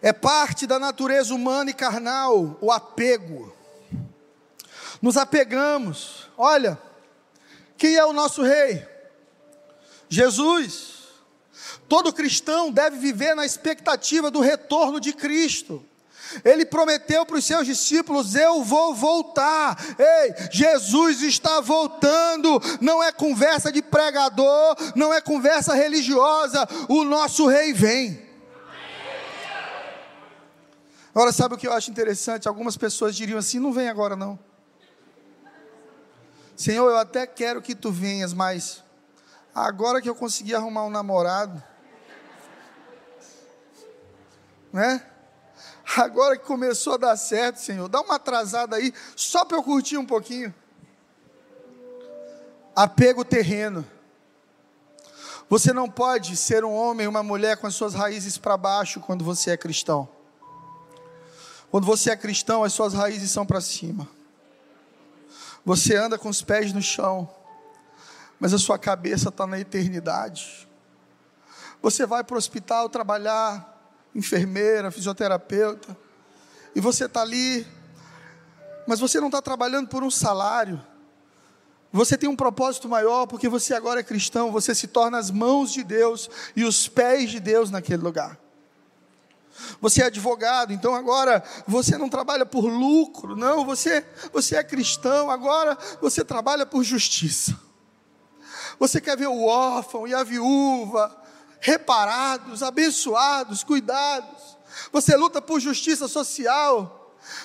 [0.00, 3.54] É parte da natureza humana e carnal o apego.
[5.00, 6.30] Nos apegamos.
[6.36, 6.78] Olha,
[7.76, 8.93] quem é o nosso rei?
[10.14, 10.94] Jesus.
[11.88, 15.84] Todo cristão deve viver na expectativa do retorno de Cristo.
[16.44, 19.76] Ele prometeu para os seus discípulos: Eu vou voltar.
[19.98, 22.60] Ei, Jesus está voltando.
[22.80, 26.66] Não é conversa de pregador, não é conversa religiosa.
[26.88, 28.24] O nosso rei vem.
[31.14, 32.48] Agora, sabe o que eu acho interessante?
[32.48, 34.38] Algumas pessoas diriam assim: Não vem agora, não.
[36.56, 38.83] Senhor, eu até quero que tu venhas, mas
[39.54, 41.62] Agora que eu consegui arrumar um namorado,
[44.72, 45.06] né?
[45.96, 49.96] Agora que começou a dar certo, Senhor, dá uma atrasada aí, só para eu curtir
[49.96, 50.52] um pouquinho.
[52.74, 53.86] Apego terreno.
[55.48, 59.24] Você não pode ser um homem, uma mulher com as suas raízes para baixo quando
[59.24, 60.08] você é cristão.
[61.70, 64.08] Quando você é cristão, as suas raízes são para cima.
[65.64, 67.30] Você anda com os pés no chão
[68.44, 70.68] mas a sua cabeça está na eternidade.
[71.80, 75.96] Você vai para o hospital trabalhar, enfermeira, fisioterapeuta,
[76.76, 77.66] e você está ali,
[78.86, 80.78] mas você não está trabalhando por um salário.
[81.90, 85.72] Você tem um propósito maior, porque você agora é cristão, você se torna as mãos
[85.72, 88.38] de Deus e os pés de Deus naquele lugar.
[89.80, 95.30] Você é advogado, então agora você não trabalha por lucro, não, você, você é cristão,
[95.30, 97.63] agora você trabalha por justiça.
[98.78, 101.24] Você quer ver o órfão e a viúva
[101.60, 104.58] reparados, abençoados, cuidados.
[104.92, 107.00] Você luta por justiça social.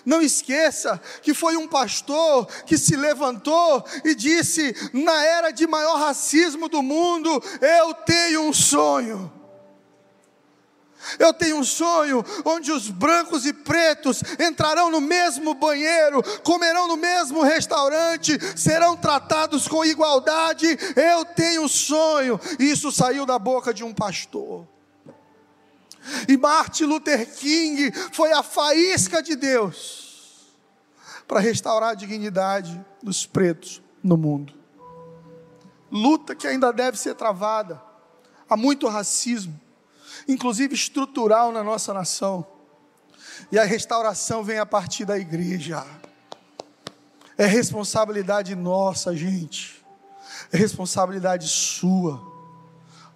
[0.06, 5.98] Não esqueça que foi um pastor que se levantou e disse: na era de maior
[5.98, 9.39] racismo do mundo, eu tenho um sonho.
[11.18, 16.98] Eu tenho um sonho onde os brancos e pretos entrarão no mesmo banheiro, comerão no
[16.98, 20.68] mesmo restaurante, serão tratados com igualdade.
[20.96, 22.40] Eu tenho um sonho.
[22.60, 24.68] Isso saiu da boca de um pastor.
[26.28, 30.48] E Martin Luther King foi a faísca de Deus
[31.28, 34.54] para restaurar a dignidade dos pretos no mundo.
[35.92, 37.82] Luta que ainda deve ser travada.
[38.50, 39.60] Há muito racismo,
[40.30, 42.46] inclusive estrutural na nossa nação.
[43.52, 45.84] E a restauração vem a partir da igreja.
[47.36, 49.84] É responsabilidade nossa, gente.
[50.52, 52.22] É responsabilidade sua.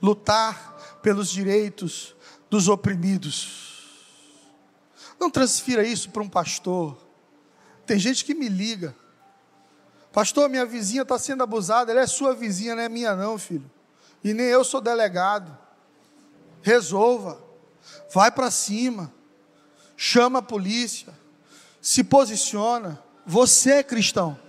[0.01, 2.15] Lutar pelos direitos
[2.49, 3.61] dos oprimidos.
[5.19, 6.97] Não transfira isso para um pastor.
[7.85, 8.95] Tem gente que me liga.
[10.11, 11.91] Pastor, minha vizinha está sendo abusada.
[11.91, 13.69] Ela é sua vizinha, não é minha, não, filho.
[14.23, 15.62] E nem eu sou delegado.
[16.63, 17.39] Resolva.
[18.11, 19.13] Vai para cima.
[19.95, 21.13] Chama a polícia.
[21.79, 23.03] Se posiciona.
[23.25, 24.39] Você é cristão.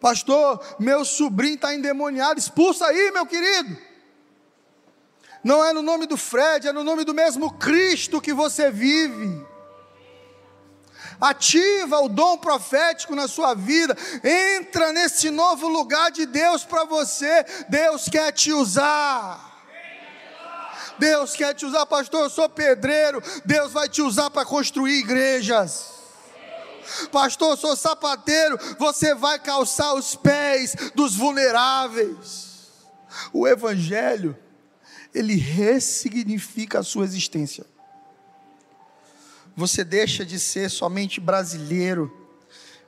[0.00, 2.38] Pastor, meu sobrinho está endemoniado.
[2.38, 3.78] Expulsa aí, meu querido.
[5.44, 9.44] Não é no nome do Fred, é no nome do mesmo Cristo que você vive.
[11.20, 13.96] Ativa o dom profético na sua vida.
[14.24, 17.44] Entra nesse novo lugar de Deus para você.
[17.68, 19.51] Deus quer te usar.
[21.02, 22.22] Deus quer te usar, pastor.
[22.22, 23.20] Eu sou pedreiro.
[23.44, 25.94] Deus vai te usar para construir igrejas.
[27.10, 28.56] Pastor, eu sou sapateiro.
[28.78, 32.70] Você vai calçar os pés dos vulneráveis.
[33.32, 34.38] O Evangelho
[35.12, 37.66] ele ressignifica a sua existência.
[39.56, 42.16] Você deixa de ser somente brasileiro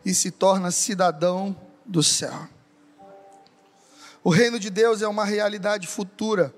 [0.05, 2.49] e se torna cidadão do céu.
[4.23, 6.55] O reino de Deus é uma realidade futura,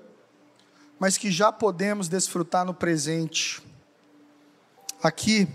[0.99, 3.61] mas que já podemos desfrutar no presente.
[5.01, 5.47] Aqui,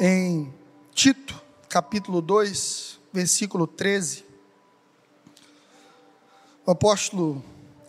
[0.00, 0.52] em
[0.92, 4.24] Tito, capítulo 2, versículo 13,
[6.64, 7.44] o apóstolo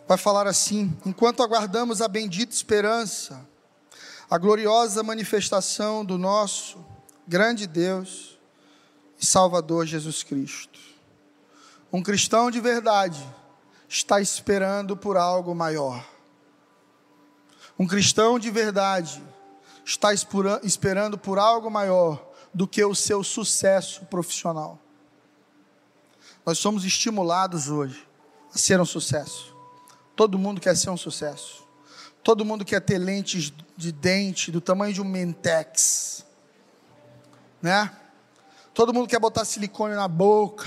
[0.06, 3.46] vai falar assim: enquanto aguardamos a bendita esperança,
[4.28, 6.84] a gloriosa manifestação do nosso
[7.26, 8.38] grande Deus
[9.18, 10.78] e Salvador Jesus Cristo.
[11.92, 13.24] Um cristão de verdade
[13.88, 16.04] está esperando por algo maior.
[17.78, 19.22] Um cristão de verdade
[19.84, 24.78] está esperando por algo maior do que o seu sucesso profissional.
[26.44, 28.06] Nós somos estimulados hoje
[28.54, 29.54] a ser um sucesso.
[30.14, 31.66] Todo mundo quer ser um sucesso.
[32.22, 36.24] Todo mundo quer ter lentes de dente do tamanho de um Mentex.
[37.60, 37.94] Né?
[38.72, 40.66] Todo mundo quer botar silicone na boca,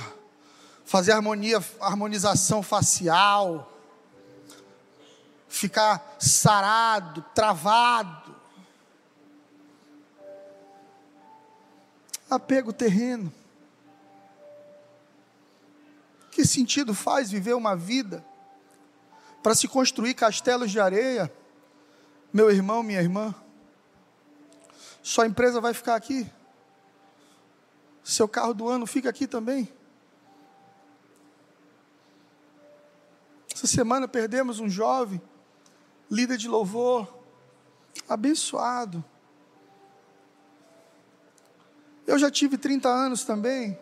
[0.89, 3.71] fazer harmonia, harmonização facial,
[5.47, 8.35] ficar sarado, travado.
[12.27, 13.31] Apego terreno.
[16.31, 18.25] Que sentido faz viver uma vida
[19.43, 21.31] para se construir castelos de areia,
[22.33, 23.35] meu irmão, minha irmã,
[25.03, 26.27] sua empresa vai ficar aqui,
[28.03, 29.71] seu carro do ano fica aqui também.
[33.59, 35.21] Essa semana perdemos um jovem,
[36.09, 37.13] líder de louvor,
[38.07, 39.03] abençoado.
[42.07, 43.77] Eu já tive 30 anos também,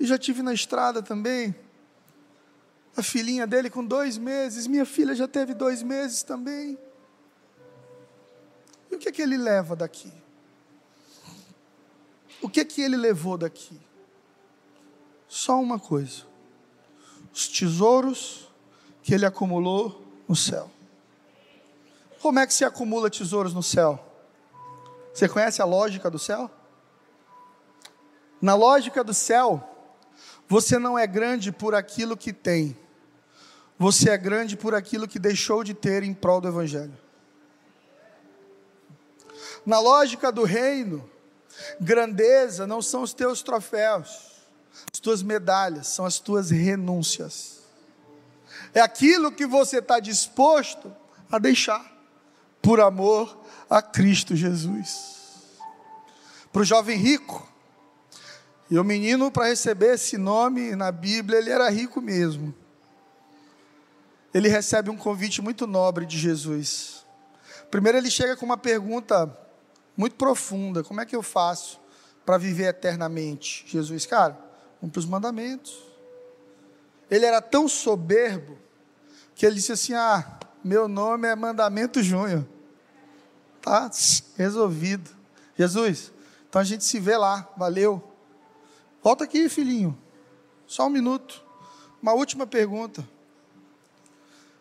[0.00, 1.54] e já tive na estrada também
[2.96, 6.78] a filhinha dele com dois meses, minha filha já teve dois meses também.
[8.90, 10.10] E o que é que ele leva daqui?
[12.40, 13.78] O que é que ele levou daqui?
[15.28, 16.24] Só uma coisa:
[17.34, 18.47] os tesouros
[19.08, 20.70] que ele acumulou no céu.
[22.20, 23.98] Como é que se acumula tesouros no céu?
[25.14, 26.50] Você conhece a lógica do céu?
[28.38, 29.66] Na lógica do céu,
[30.46, 32.76] você não é grande por aquilo que tem,
[33.78, 36.98] você é grande por aquilo que deixou de ter em prol do Evangelho.
[39.64, 41.08] Na lógica do reino,
[41.80, 44.42] grandeza não são os teus troféus,
[44.92, 47.57] as tuas medalhas, são as tuas renúncias.
[48.78, 50.94] É aquilo que você está disposto
[51.30, 51.84] a deixar,
[52.62, 55.18] por amor a Cristo Jesus.
[56.52, 57.46] Para o jovem rico,
[58.70, 62.54] e o menino, para receber esse nome na Bíblia, ele era rico mesmo
[64.32, 67.04] ele recebe um convite muito nobre de Jesus.
[67.70, 69.36] Primeiro, ele chega com uma pergunta
[69.96, 71.80] muito profunda: como é que eu faço
[72.24, 73.64] para viver eternamente?
[73.66, 74.38] Jesus, cara,
[74.80, 75.76] cumpre os mandamentos.
[77.10, 78.58] Ele era tão soberbo
[79.38, 82.46] que ele disse assim: Ah, meu nome é Mandamento Júnior.
[83.62, 83.90] Tá
[84.36, 85.10] resolvido.
[85.56, 86.12] Jesus,
[86.46, 88.02] então a gente se vê lá, valeu.
[89.02, 89.96] Volta aqui, filhinho.
[90.66, 91.42] Só um minuto.
[92.02, 93.02] Uma última pergunta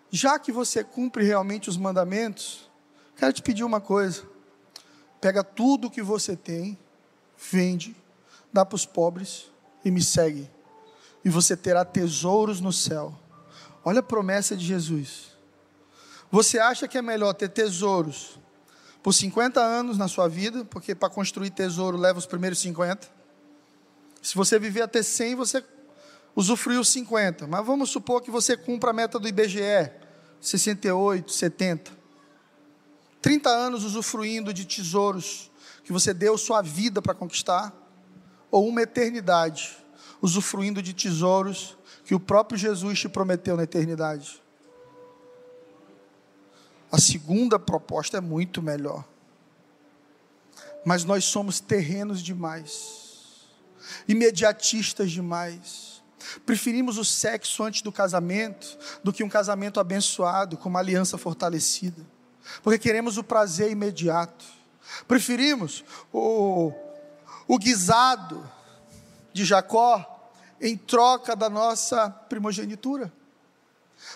[0.09, 2.67] já que você cumpre realmente os mandamentos,
[3.17, 4.23] Quero te pedir uma coisa.
[5.19, 6.78] Pega tudo que você tem,
[7.36, 7.95] vende,
[8.53, 9.51] dá para os pobres
[9.84, 10.49] e me segue.
[11.25, 13.17] E você terá tesouros no céu.
[13.88, 15.27] Olha a promessa de Jesus.
[16.29, 18.38] Você acha que é melhor ter tesouros
[19.01, 23.09] por 50 anos na sua vida, porque para construir tesouro leva os primeiros 50?
[24.21, 25.63] Se você viver até 100, você
[26.35, 27.47] usufruiu 50.
[27.47, 29.89] Mas vamos supor que você cumpra a meta do IBGE,
[30.41, 31.89] 68, 70.
[33.21, 35.49] 30 anos usufruindo de tesouros
[35.85, 37.73] que você deu sua vida para conquistar,
[38.51, 39.77] ou uma eternidade
[40.21, 41.76] usufruindo de tesouros
[42.08, 44.41] que o próprio Jesus te prometeu na eternidade.
[46.89, 49.03] A segunda proposta é muito melhor.
[50.86, 53.45] Mas nós somos terrenos demais,
[54.08, 56.01] imediatistas demais.
[56.45, 62.05] Preferimos o sexo antes do casamento do que um casamento abençoado, com uma aliança fortalecida.
[62.64, 64.45] Porque queremos o prazer imediato.
[65.10, 65.84] Preferimos
[66.14, 66.72] o,
[67.45, 68.49] o guisado
[69.34, 70.16] de Jacó
[70.62, 73.12] em troca da nossa primogenitura.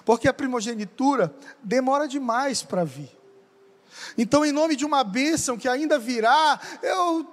[0.05, 1.33] Porque a primogenitura
[1.63, 3.09] demora demais para vir.
[4.17, 7.27] Então, em nome de uma bênção que ainda virá, eu,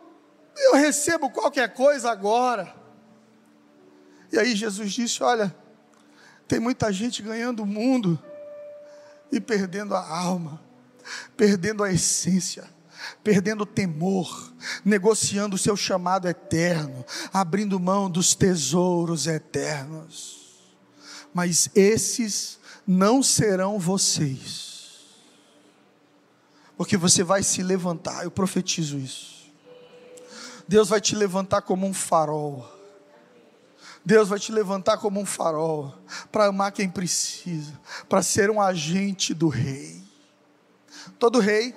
[0.57, 2.75] eu recebo qualquer coisa agora.
[4.33, 5.55] E aí Jesus disse: Olha,
[6.47, 8.19] tem muita gente ganhando o mundo
[9.31, 10.61] e perdendo a alma,
[11.37, 12.78] perdendo a essência
[13.23, 14.53] perdendo o temor,
[14.85, 20.39] negociando o seu chamado eterno, abrindo mão dos tesouros eternos.
[21.33, 25.07] Mas esses não serão vocês,
[26.77, 29.39] porque você vai se levantar, eu profetizo isso.
[30.67, 32.75] Deus vai te levantar como um farol.
[34.05, 35.95] Deus vai te levantar como um farol
[36.31, 37.79] para amar quem precisa,
[38.09, 40.03] para ser um agente do rei.
[41.19, 41.75] Todo rei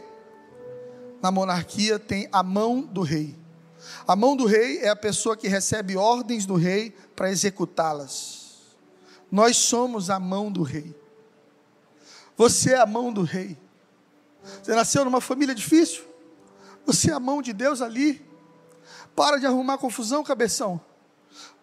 [1.22, 3.38] na monarquia tem a mão do rei.
[4.08, 8.42] A mão do rei é a pessoa que recebe ordens do rei para executá-las.
[9.32, 10.96] Nós somos a mão do rei.
[12.36, 13.58] Você é a mão do rei.
[14.62, 16.04] Você nasceu numa família difícil?
[16.86, 18.26] Você é a mão de Deus ali.
[19.16, 20.82] Para de arrumar confusão, cabeção.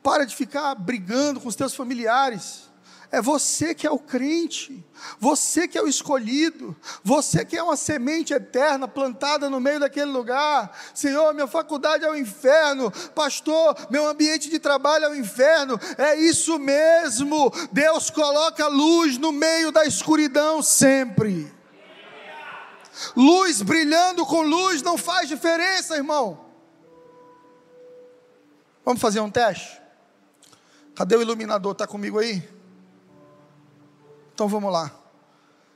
[0.03, 2.68] Para de ficar brigando com os teus familiares.
[3.11, 4.85] É você que é o crente,
[5.19, 10.11] você que é o escolhido, você que é uma semente eterna plantada no meio daquele
[10.11, 10.71] lugar.
[10.93, 15.81] Senhor, minha faculdade é o inferno, pastor, meu ambiente de trabalho é o inferno.
[15.97, 17.51] É isso mesmo.
[17.73, 21.51] Deus coloca luz no meio da escuridão sempre.
[23.17, 26.47] Luz brilhando com luz não faz diferença, irmão.
[28.85, 29.81] Vamos fazer um teste?
[30.95, 31.73] Cadê o iluminador?
[31.73, 32.58] Está comigo aí?
[34.39, 34.95] Então vamos lá.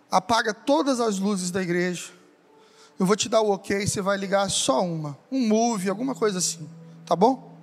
[0.09, 2.13] Apaga todas as luzes da igreja.
[2.97, 6.39] Eu vou te dar o ok, você vai ligar só uma, um move, alguma coisa
[6.39, 6.71] assim,
[7.05, 7.59] tá bom?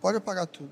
[0.00, 0.70] Pode apagar tudo.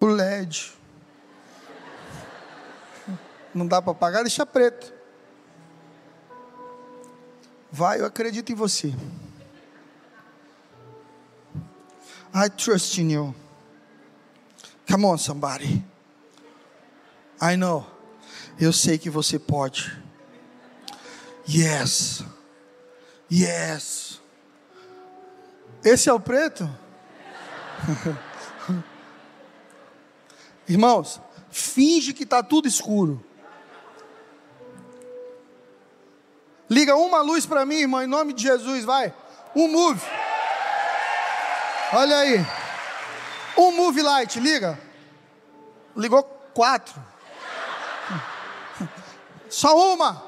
[0.00, 0.72] O LED.
[3.54, 4.92] Não dá para apagar, deixa preto.
[7.70, 8.92] Vai, eu acredito em você.
[12.34, 13.34] I trust in you.
[14.86, 15.84] Come on, somebody.
[17.40, 17.86] I know.
[18.58, 19.92] Eu sei que você pode.
[21.48, 22.22] Yes.
[23.30, 24.20] Yes.
[25.84, 26.68] Esse é o preto?
[30.68, 31.20] Irmãos,
[31.50, 33.22] finge que está tudo escuro.
[36.70, 39.12] Liga uma luz para mim, irmão, em nome de Jesus, vai.
[39.54, 40.00] Um move.
[41.94, 42.38] Olha aí.
[43.56, 44.78] Um move light, liga.
[45.94, 46.22] Ligou
[46.54, 46.94] quatro.
[49.50, 50.24] Só uma.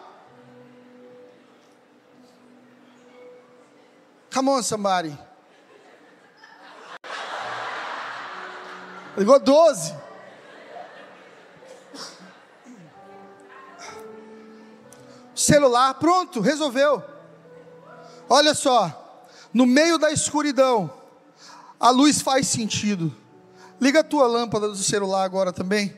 [4.33, 5.19] Come on, somebody.
[9.17, 9.95] Ligou doze.
[15.35, 17.03] Celular, pronto, resolveu.
[18.29, 19.19] Olha só,
[19.53, 20.93] no meio da escuridão,
[21.85, 23.15] a luz faz sentido.
[23.79, 25.95] Liga a tua lâmpada do celular agora também,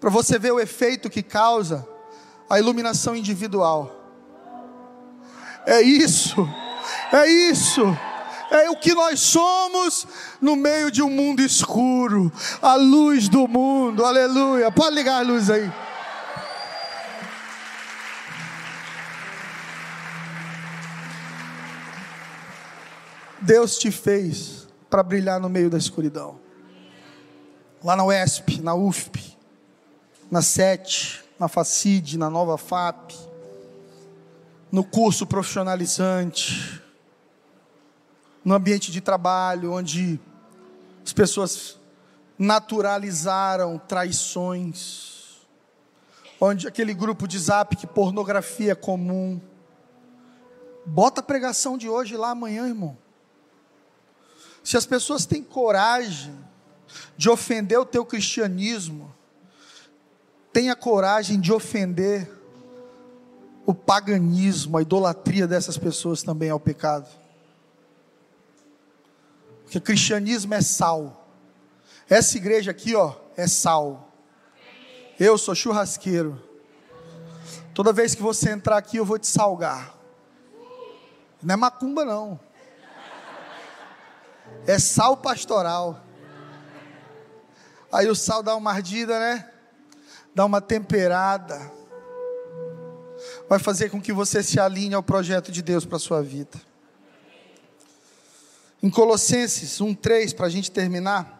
[0.00, 1.86] para você ver o efeito que causa
[2.48, 3.94] a iluminação individual.
[5.64, 6.34] É isso,
[7.12, 7.82] é isso,
[8.50, 10.08] é o que nós somos
[10.40, 14.72] no meio de um mundo escuro, a luz do mundo, aleluia.
[14.72, 15.72] Pode ligar a luz aí.
[23.40, 26.40] Deus te fez para brilhar no meio da escuridão.
[27.82, 29.38] Lá na UESP, na UFP,
[30.28, 33.12] na SET, na FACID, na Nova FAP,
[34.70, 36.82] no curso profissionalizante,
[38.44, 40.20] no ambiente de trabalho, onde
[41.04, 41.78] as pessoas
[42.38, 45.40] naturalizaram traições,
[46.40, 49.40] onde aquele grupo de zap que pornografia é comum.
[50.84, 52.96] Bota a pregação de hoje lá amanhã, irmão.
[54.62, 56.38] Se as pessoas têm coragem
[57.16, 59.14] de ofender o teu cristianismo,
[60.52, 62.30] tenha coragem de ofender
[63.64, 67.08] o paganismo, a idolatria dessas pessoas também é o pecado.
[69.62, 71.28] Porque o cristianismo é sal.
[72.08, 74.12] Essa igreja aqui, ó, é sal.
[75.18, 76.42] Eu sou churrasqueiro.
[77.72, 79.94] Toda vez que você entrar aqui, eu vou te salgar.
[81.40, 82.40] Não é macumba, não.
[84.66, 86.04] É sal pastoral.
[87.92, 89.50] Aí o sal dá uma ardida, né?
[90.34, 91.72] Dá uma temperada.
[93.48, 96.60] Vai fazer com que você se alinhe ao projeto de Deus para a sua vida.
[98.82, 101.38] Em Colossenses 1,3, para a gente terminar.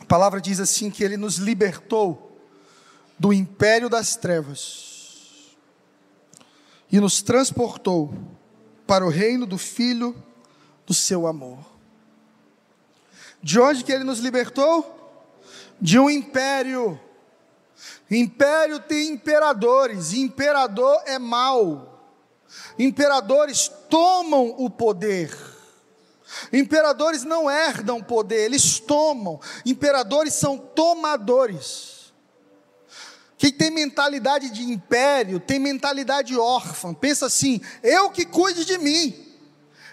[0.00, 2.40] A palavra diz assim: que Ele nos libertou
[3.18, 5.54] do império das trevas
[6.90, 8.12] e nos transportou
[8.90, 10.20] para o reino do Filho
[10.84, 11.60] do seu amor.
[13.40, 15.38] De onde que Ele nos libertou?
[15.80, 16.98] De um império.
[18.10, 22.04] Império tem imperadores, imperador é mau.
[22.76, 25.38] Imperadores tomam o poder.
[26.52, 29.38] Imperadores não herdam poder, eles tomam.
[29.64, 31.99] Imperadores são tomadores.
[33.40, 36.92] Quem tem mentalidade de império tem mentalidade órfã.
[36.92, 39.16] Pensa assim: eu que cuide de mim,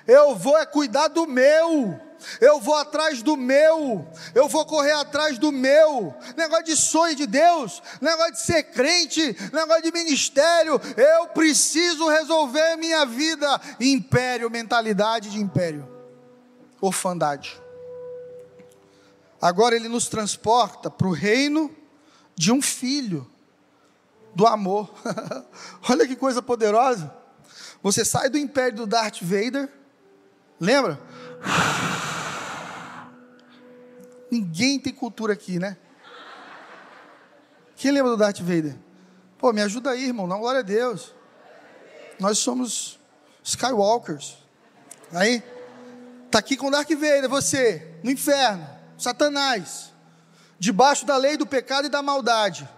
[0.05, 1.97] eu vou é cuidar do meu
[2.41, 6.15] eu vou atrás do meu, eu vou correr atrás do meu.
[6.35, 9.21] Negócio de sonho de Deus, negócio de ser crente,
[9.53, 10.81] negócio de ministério.
[10.97, 13.61] Eu preciso resolver minha vida.
[13.79, 15.87] Império, mentalidade de império,
[16.81, 17.61] orfandade.
[19.39, 21.71] Agora ele nos transporta para o reino
[22.35, 23.29] de um filho,
[24.37, 24.93] do amor.
[25.89, 27.11] Olha que coisa poderosa.
[27.81, 29.67] Você sai do império do Darth Vader,
[30.59, 31.01] lembra?
[34.29, 35.75] Ninguém tem cultura aqui, né?
[37.75, 38.77] Quem lembra do Darth Vader?
[39.39, 40.27] Pô, me ajuda aí, irmão.
[40.27, 41.15] Não, glória a Deus.
[42.19, 42.99] Nós somos
[43.43, 44.37] Skywalkers.
[45.13, 45.41] Aí,
[46.29, 48.67] tá aqui com o Darth Vader, você, no inferno,
[48.99, 49.91] Satanás,
[50.59, 52.69] debaixo da lei do pecado e da maldade.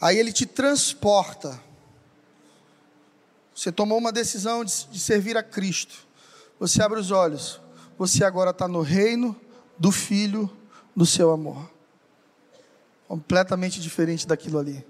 [0.00, 1.60] Aí ele te transporta.
[3.54, 6.06] Você tomou uma decisão de, de servir a Cristo.
[6.60, 7.60] Você abre os olhos.
[7.98, 9.38] Você agora está no reino
[9.78, 10.50] do Filho
[10.94, 11.70] do seu amor.
[13.08, 14.86] Completamente diferente daquilo ali.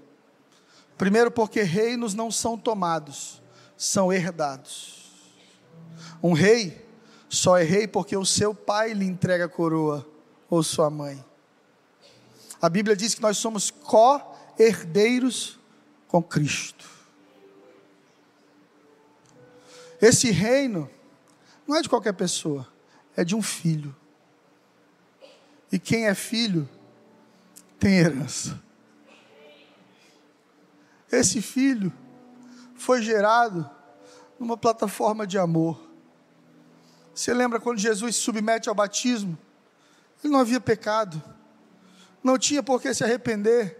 [0.97, 3.41] Primeiro, porque reinos não são tomados,
[3.77, 5.11] são herdados.
[6.21, 6.85] Um rei
[7.29, 10.05] só é rei porque o seu pai lhe entrega a coroa,
[10.49, 11.23] ou sua mãe.
[12.61, 13.71] A Bíblia diz que nós somos
[14.59, 15.57] co-herdeiros
[16.05, 16.85] com Cristo.
[20.01, 20.89] Esse reino
[21.65, 22.67] não é de qualquer pessoa,
[23.15, 23.95] é de um filho.
[25.71, 26.67] E quem é filho
[27.79, 28.61] tem herança.
[31.09, 31.93] Esse filho
[32.75, 33.69] foi gerado
[34.37, 35.89] numa plataforma de amor.
[37.13, 39.37] Você lembra quando Jesus se submete ao batismo?
[40.21, 41.21] Ele não havia pecado,
[42.21, 43.78] não tinha por que se arrepender,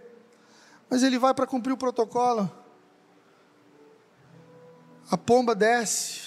[0.90, 2.50] mas ele vai para cumprir o protocolo.
[5.10, 6.20] A pomba desce.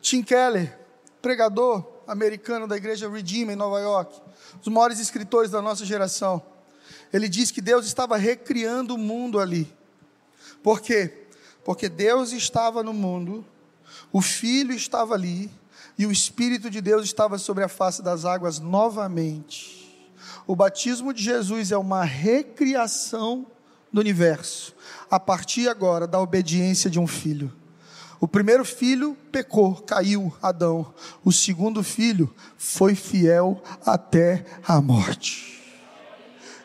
[0.00, 0.78] Tim Keller,
[1.20, 4.20] pregador americano da igreja Redeemer em Nova York,
[4.60, 6.42] os maiores escritores da nossa geração.
[7.12, 9.70] Ele diz que Deus estava recriando o mundo ali.
[10.62, 11.26] Por quê?
[11.64, 13.44] Porque Deus estava no mundo,
[14.10, 15.50] o Filho estava ali,
[15.98, 19.78] e o Espírito de Deus estava sobre a face das águas novamente.
[20.46, 23.46] O batismo de Jesus é uma recriação
[23.92, 24.74] do universo,
[25.10, 27.52] a partir agora da obediência de um filho.
[28.20, 30.92] O primeiro filho pecou, caiu, Adão.
[31.24, 35.62] O segundo filho foi fiel até a morte.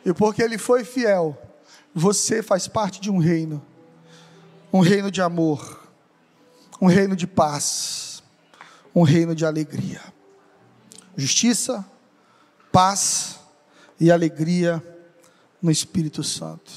[0.03, 1.38] E porque ele foi fiel,
[1.93, 3.61] você faz parte de um reino
[4.74, 5.88] um reino de amor,
[6.82, 8.24] um reino de paz,
[8.93, 10.01] um reino de alegria.
[11.15, 11.86] Justiça,
[12.71, 13.39] paz
[13.99, 14.84] e alegria
[15.61, 16.71] no Espírito Santo.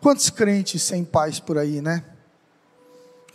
[0.00, 2.04] Quantos crentes sem paz por aí, né?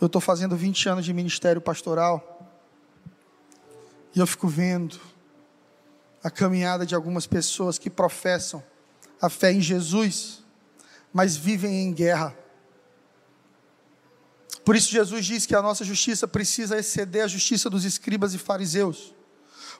[0.00, 2.50] Eu estou fazendo 20 anos de ministério pastoral
[4.14, 4.98] e eu fico vendo
[6.24, 8.62] a caminhada de algumas pessoas que professam
[9.22, 10.42] a fé em Jesus,
[11.12, 12.36] mas vivem em guerra.
[14.64, 18.38] Por isso, Jesus diz que a nossa justiça precisa exceder a justiça dos escribas e
[18.38, 19.14] fariseus,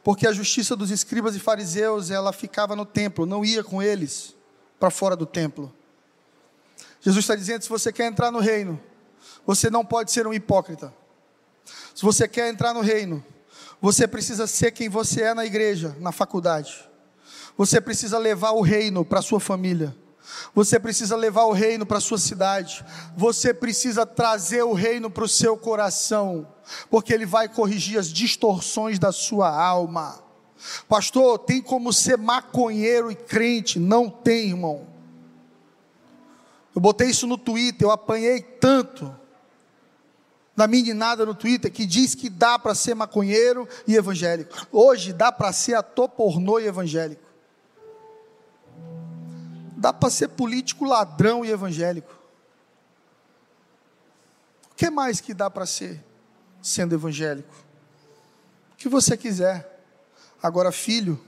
[0.05, 4.37] porque a justiça dos escribas e fariseus ela ficava no templo, não ia com eles
[4.78, 5.74] para fora do templo.
[7.01, 8.80] Jesus está dizendo: se você quer entrar no reino,
[9.47, 10.92] você não pode ser um hipócrita.
[11.94, 13.24] Se você quer entrar no reino,
[13.80, 16.88] você precisa ser quem você é na igreja, na faculdade.
[17.57, 19.97] Você precisa levar o reino para sua família.
[20.55, 22.84] Você precisa levar o reino para sua cidade.
[23.16, 26.47] Você precisa trazer o reino para o seu coração,
[26.90, 30.22] porque ele vai corrigir as distorções da sua alma.
[30.88, 33.78] Pastor, tem como ser maconheiro e crente?
[33.78, 34.95] Não tem, irmão.
[36.77, 39.18] Eu botei isso no Twitter, eu apanhei tanto
[40.55, 44.66] da meninada no Twitter que diz que dá para ser maconheiro e evangélico.
[44.70, 47.22] Hoje dá para ser ator pornô e evangélico.
[49.79, 52.14] Dá para ser político ladrão e evangélico.
[54.70, 56.05] O que mais que dá para ser
[56.61, 57.55] sendo evangélico?
[58.74, 59.83] O que você quiser.
[60.43, 61.18] Agora, filho,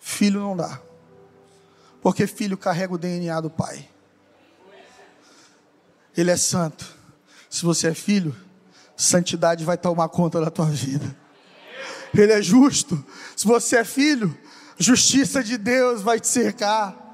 [0.00, 0.80] filho não dá.
[2.02, 3.93] Porque filho carrega o DNA do pai.
[6.16, 6.86] Ele é santo.
[7.50, 8.34] Se você é filho,
[8.96, 11.16] santidade vai tomar conta da tua vida.
[12.12, 13.04] Ele é justo.
[13.36, 14.36] Se você é filho,
[14.78, 17.04] justiça de Deus vai te cercar.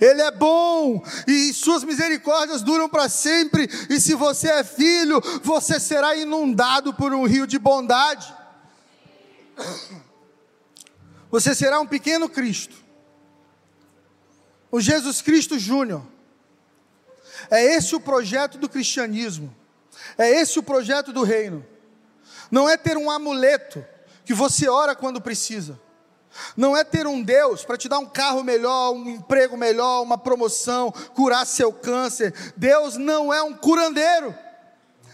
[0.00, 3.68] Ele é bom e suas misericórdias duram para sempre.
[3.88, 8.32] E se você é filho, você será inundado por um rio de bondade.
[11.30, 12.74] Você será um pequeno Cristo,
[14.70, 16.02] o Jesus Cristo Júnior.
[17.50, 19.54] É esse o projeto do cristianismo,
[20.16, 21.66] é esse o projeto do reino.
[22.50, 23.84] Não é ter um amuleto
[24.24, 25.78] que você ora quando precisa
[26.56, 30.16] não é ter um Deus para te dar um carro melhor, um emprego melhor, uma
[30.16, 32.32] promoção, curar seu câncer.
[32.56, 34.34] Deus não é um curandeiro.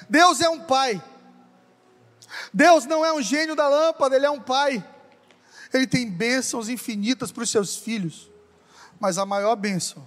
[0.08, 1.02] Deus é um pai.
[2.52, 4.84] Deus não é um gênio da lâmpada, ele é um pai.
[5.72, 8.30] Ele tem bênçãos infinitas para os seus filhos.
[9.00, 10.06] Mas a maior bênção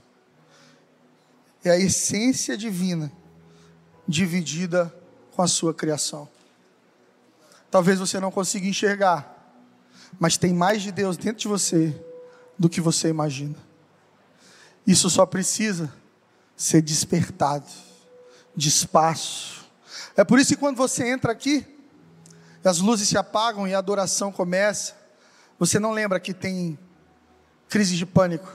[1.64, 3.12] é a essência divina
[4.08, 4.94] dividida
[5.36, 6.28] com a sua criação.
[7.70, 9.40] Talvez você não consiga enxergar
[10.18, 11.96] mas tem mais de Deus dentro de você
[12.58, 13.56] do que você imagina.
[14.88, 15.94] Isso só precisa
[16.56, 17.68] ser despertado,
[18.56, 19.70] de espaço.
[20.16, 21.66] É por isso que quando você entra aqui,
[22.64, 24.96] as luzes se apagam e a adoração começa,
[25.58, 26.78] você não lembra que tem
[27.68, 28.50] crise de pânico,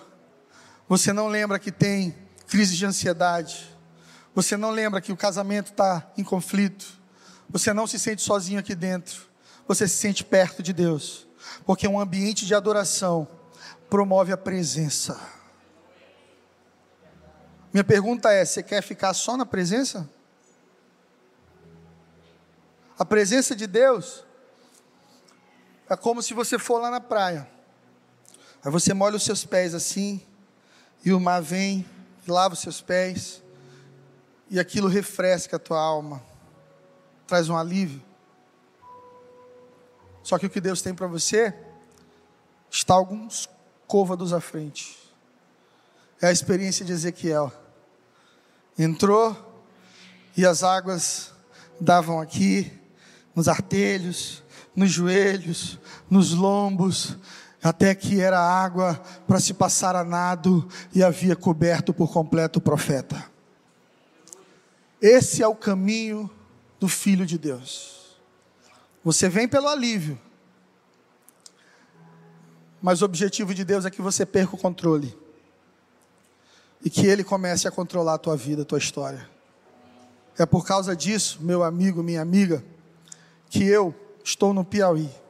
[0.88, 2.14] você não lembra que tem
[2.46, 3.74] crise de ansiedade,
[4.34, 6.86] você não lembra que o casamento está em conflito,
[7.48, 9.22] você não se sente sozinho aqui dentro,
[9.66, 11.24] você se sente perto de Deus
[11.64, 13.28] porque um ambiente de adoração
[13.88, 15.20] promove a presença.
[17.72, 20.08] Minha pergunta é: você quer ficar só na presença?
[22.98, 24.24] A presença de Deus
[25.88, 27.48] é como se você for lá na praia.
[28.64, 30.24] Aí você molha os seus pés assim,
[31.04, 31.84] e o mar vem,
[32.30, 33.42] lava os seus pés,
[34.50, 36.22] e aquilo refresca a tua alma,
[37.26, 38.02] traz um alívio.
[40.22, 41.54] Só que o que Deus tem para você
[42.70, 43.48] está alguns
[43.86, 44.98] côvados à frente.
[46.20, 47.52] É a experiência de Ezequiel.
[48.78, 49.36] Entrou
[50.36, 51.32] e as águas
[51.80, 52.72] davam aqui,
[53.34, 54.42] nos artelhos,
[54.74, 57.16] nos joelhos, nos lombos,
[57.64, 62.62] até que era água para se passar a nado e havia coberto por completo o
[62.62, 63.24] profeta.
[65.00, 66.30] Esse é o caminho
[66.78, 68.18] do Filho de Deus.
[69.02, 70.20] Você vem pelo alívio.
[72.82, 75.18] Mas o objetivo de Deus é que você perca o controle.
[76.84, 79.26] E que Ele comece a controlar a tua vida, a tua história.
[80.36, 82.62] É por causa disso, meu amigo, minha amiga,
[83.48, 85.23] que eu estou no Piauí.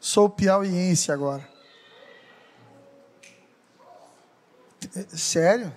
[0.00, 1.48] Sou piauiense agora.
[5.08, 5.74] Sério?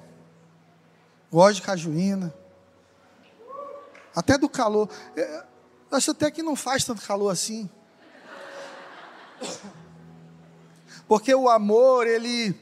[1.32, 2.34] Gosto de cajuína.
[4.16, 4.90] Até do calor.
[5.16, 5.44] É,
[5.92, 7.70] Acho até que não faz tanto calor assim.
[11.06, 12.58] Porque o amor, ele,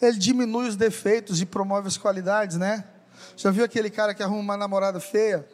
[0.00, 2.84] ele diminui os defeitos e promove as qualidades, né?
[3.36, 5.48] Já viu aquele cara que arruma uma namorada feia?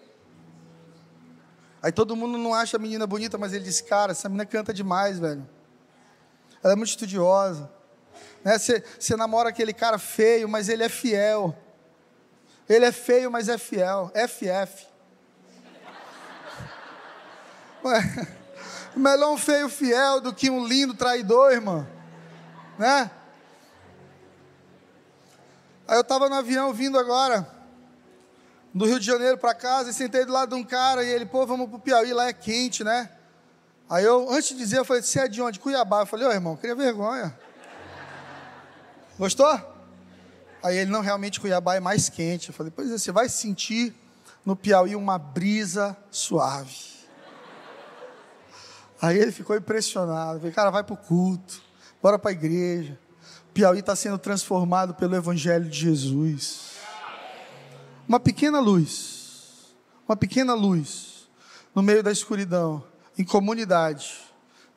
[1.83, 4.73] Aí todo mundo não acha a menina bonita, mas ele diz, cara, essa menina canta
[4.73, 5.49] demais, velho.
[6.63, 7.69] Ela é muito estudiosa.
[8.45, 8.57] Né?
[8.57, 11.57] Você, você namora aquele cara feio, mas ele é fiel.
[12.69, 14.13] Ele é feio, mas é fiel.
[14.15, 14.87] FF.
[17.85, 18.29] Ué,
[18.95, 21.85] melhor um feio fiel do que um lindo traidor, irmão.
[22.79, 23.11] Né?
[25.89, 27.47] Aí eu estava no avião vindo agora,
[28.75, 31.27] do Rio de Janeiro para casa, e sentei do lado de um cara, e ele,
[31.27, 33.11] pô, vamos pro Piauí, lá é quente, né?
[33.89, 35.61] Aí eu, antes de dizer, eu falei, você é de onde?
[35.61, 36.01] Cuiabá.
[36.01, 37.37] Eu falei, ô irmão, queria vergonha.
[39.19, 39.61] Gostou?
[40.63, 42.49] Aí ele, não, realmente Cuiabá é mais quente.
[42.49, 43.95] Eu falei, pois é, você vai sentir
[44.47, 46.93] no Piauí uma brisa suave.
[49.01, 50.37] Aí ele ficou impressionado.
[50.37, 51.61] Eu falei, cara, vai para o culto,
[52.03, 52.99] bora para a igreja.
[53.53, 56.72] Piauí está sendo transformado pelo Evangelho de Jesus.
[58.13, 59.75] Uma pequena luz,
[60.07, 61.31] uma pequena luz
[61.75, 62.85] no meio da escuridão
[63.17, 64.21] em comunidade,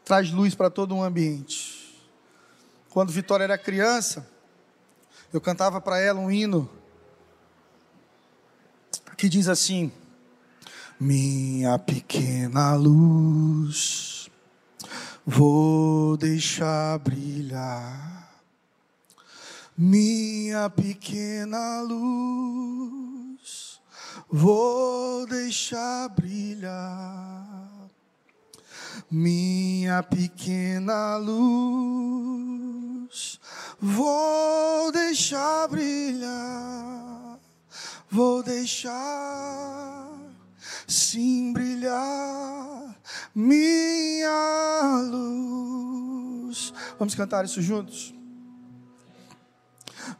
[0.05, 2.01] traz luz para todo um ambiente.
[2.91, 4.25] Quando Vitória era criança,
[5.33, 6.69] eu cantava para ela um hino
[9.17, 9.91] que diz assim:
[10.97, 14.29] Minha pequena luz,
[15.25, 18.24] vou deixar brilhar.
[19.77, 23.81] Minha pequena luz,
[24.29, 27.65] vou deixar brilhar
[29.11, 31.37] minha pequena luz,
[33.79, 37.37] vou deixar brilhar,
[38.09, 40.09] vou deixar
[40.87, 42.95] sim brilhar
[43.33, 46.73] minha luz.
[46.97, 48.15] Vamos cantar isso juntos?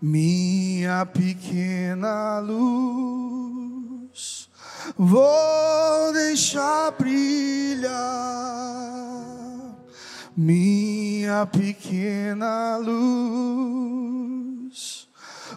[0.01, 4.49] Minha pequena luz
[4.97, 7.93] vou deixar brilhar.
[10.38, 12.97] Minha pequena luz,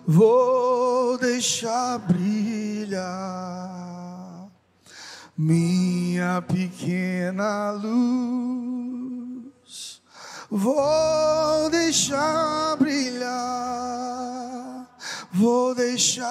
[0.07, 2.99] vou deixar brilhar.
[5.37, 9.08] Minha pequena luz,
[10.51, 13.29] vou deixar brilhar,
[15.33, 16.29] vou deixar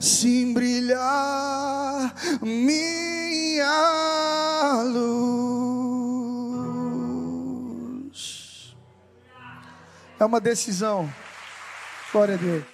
[0.00, 3.72] sim brilhar minha
[4.82, 5.52] luz.
[10.18, 11.12] É uma decisão.
[12.12, 12.71] Glória a Deus.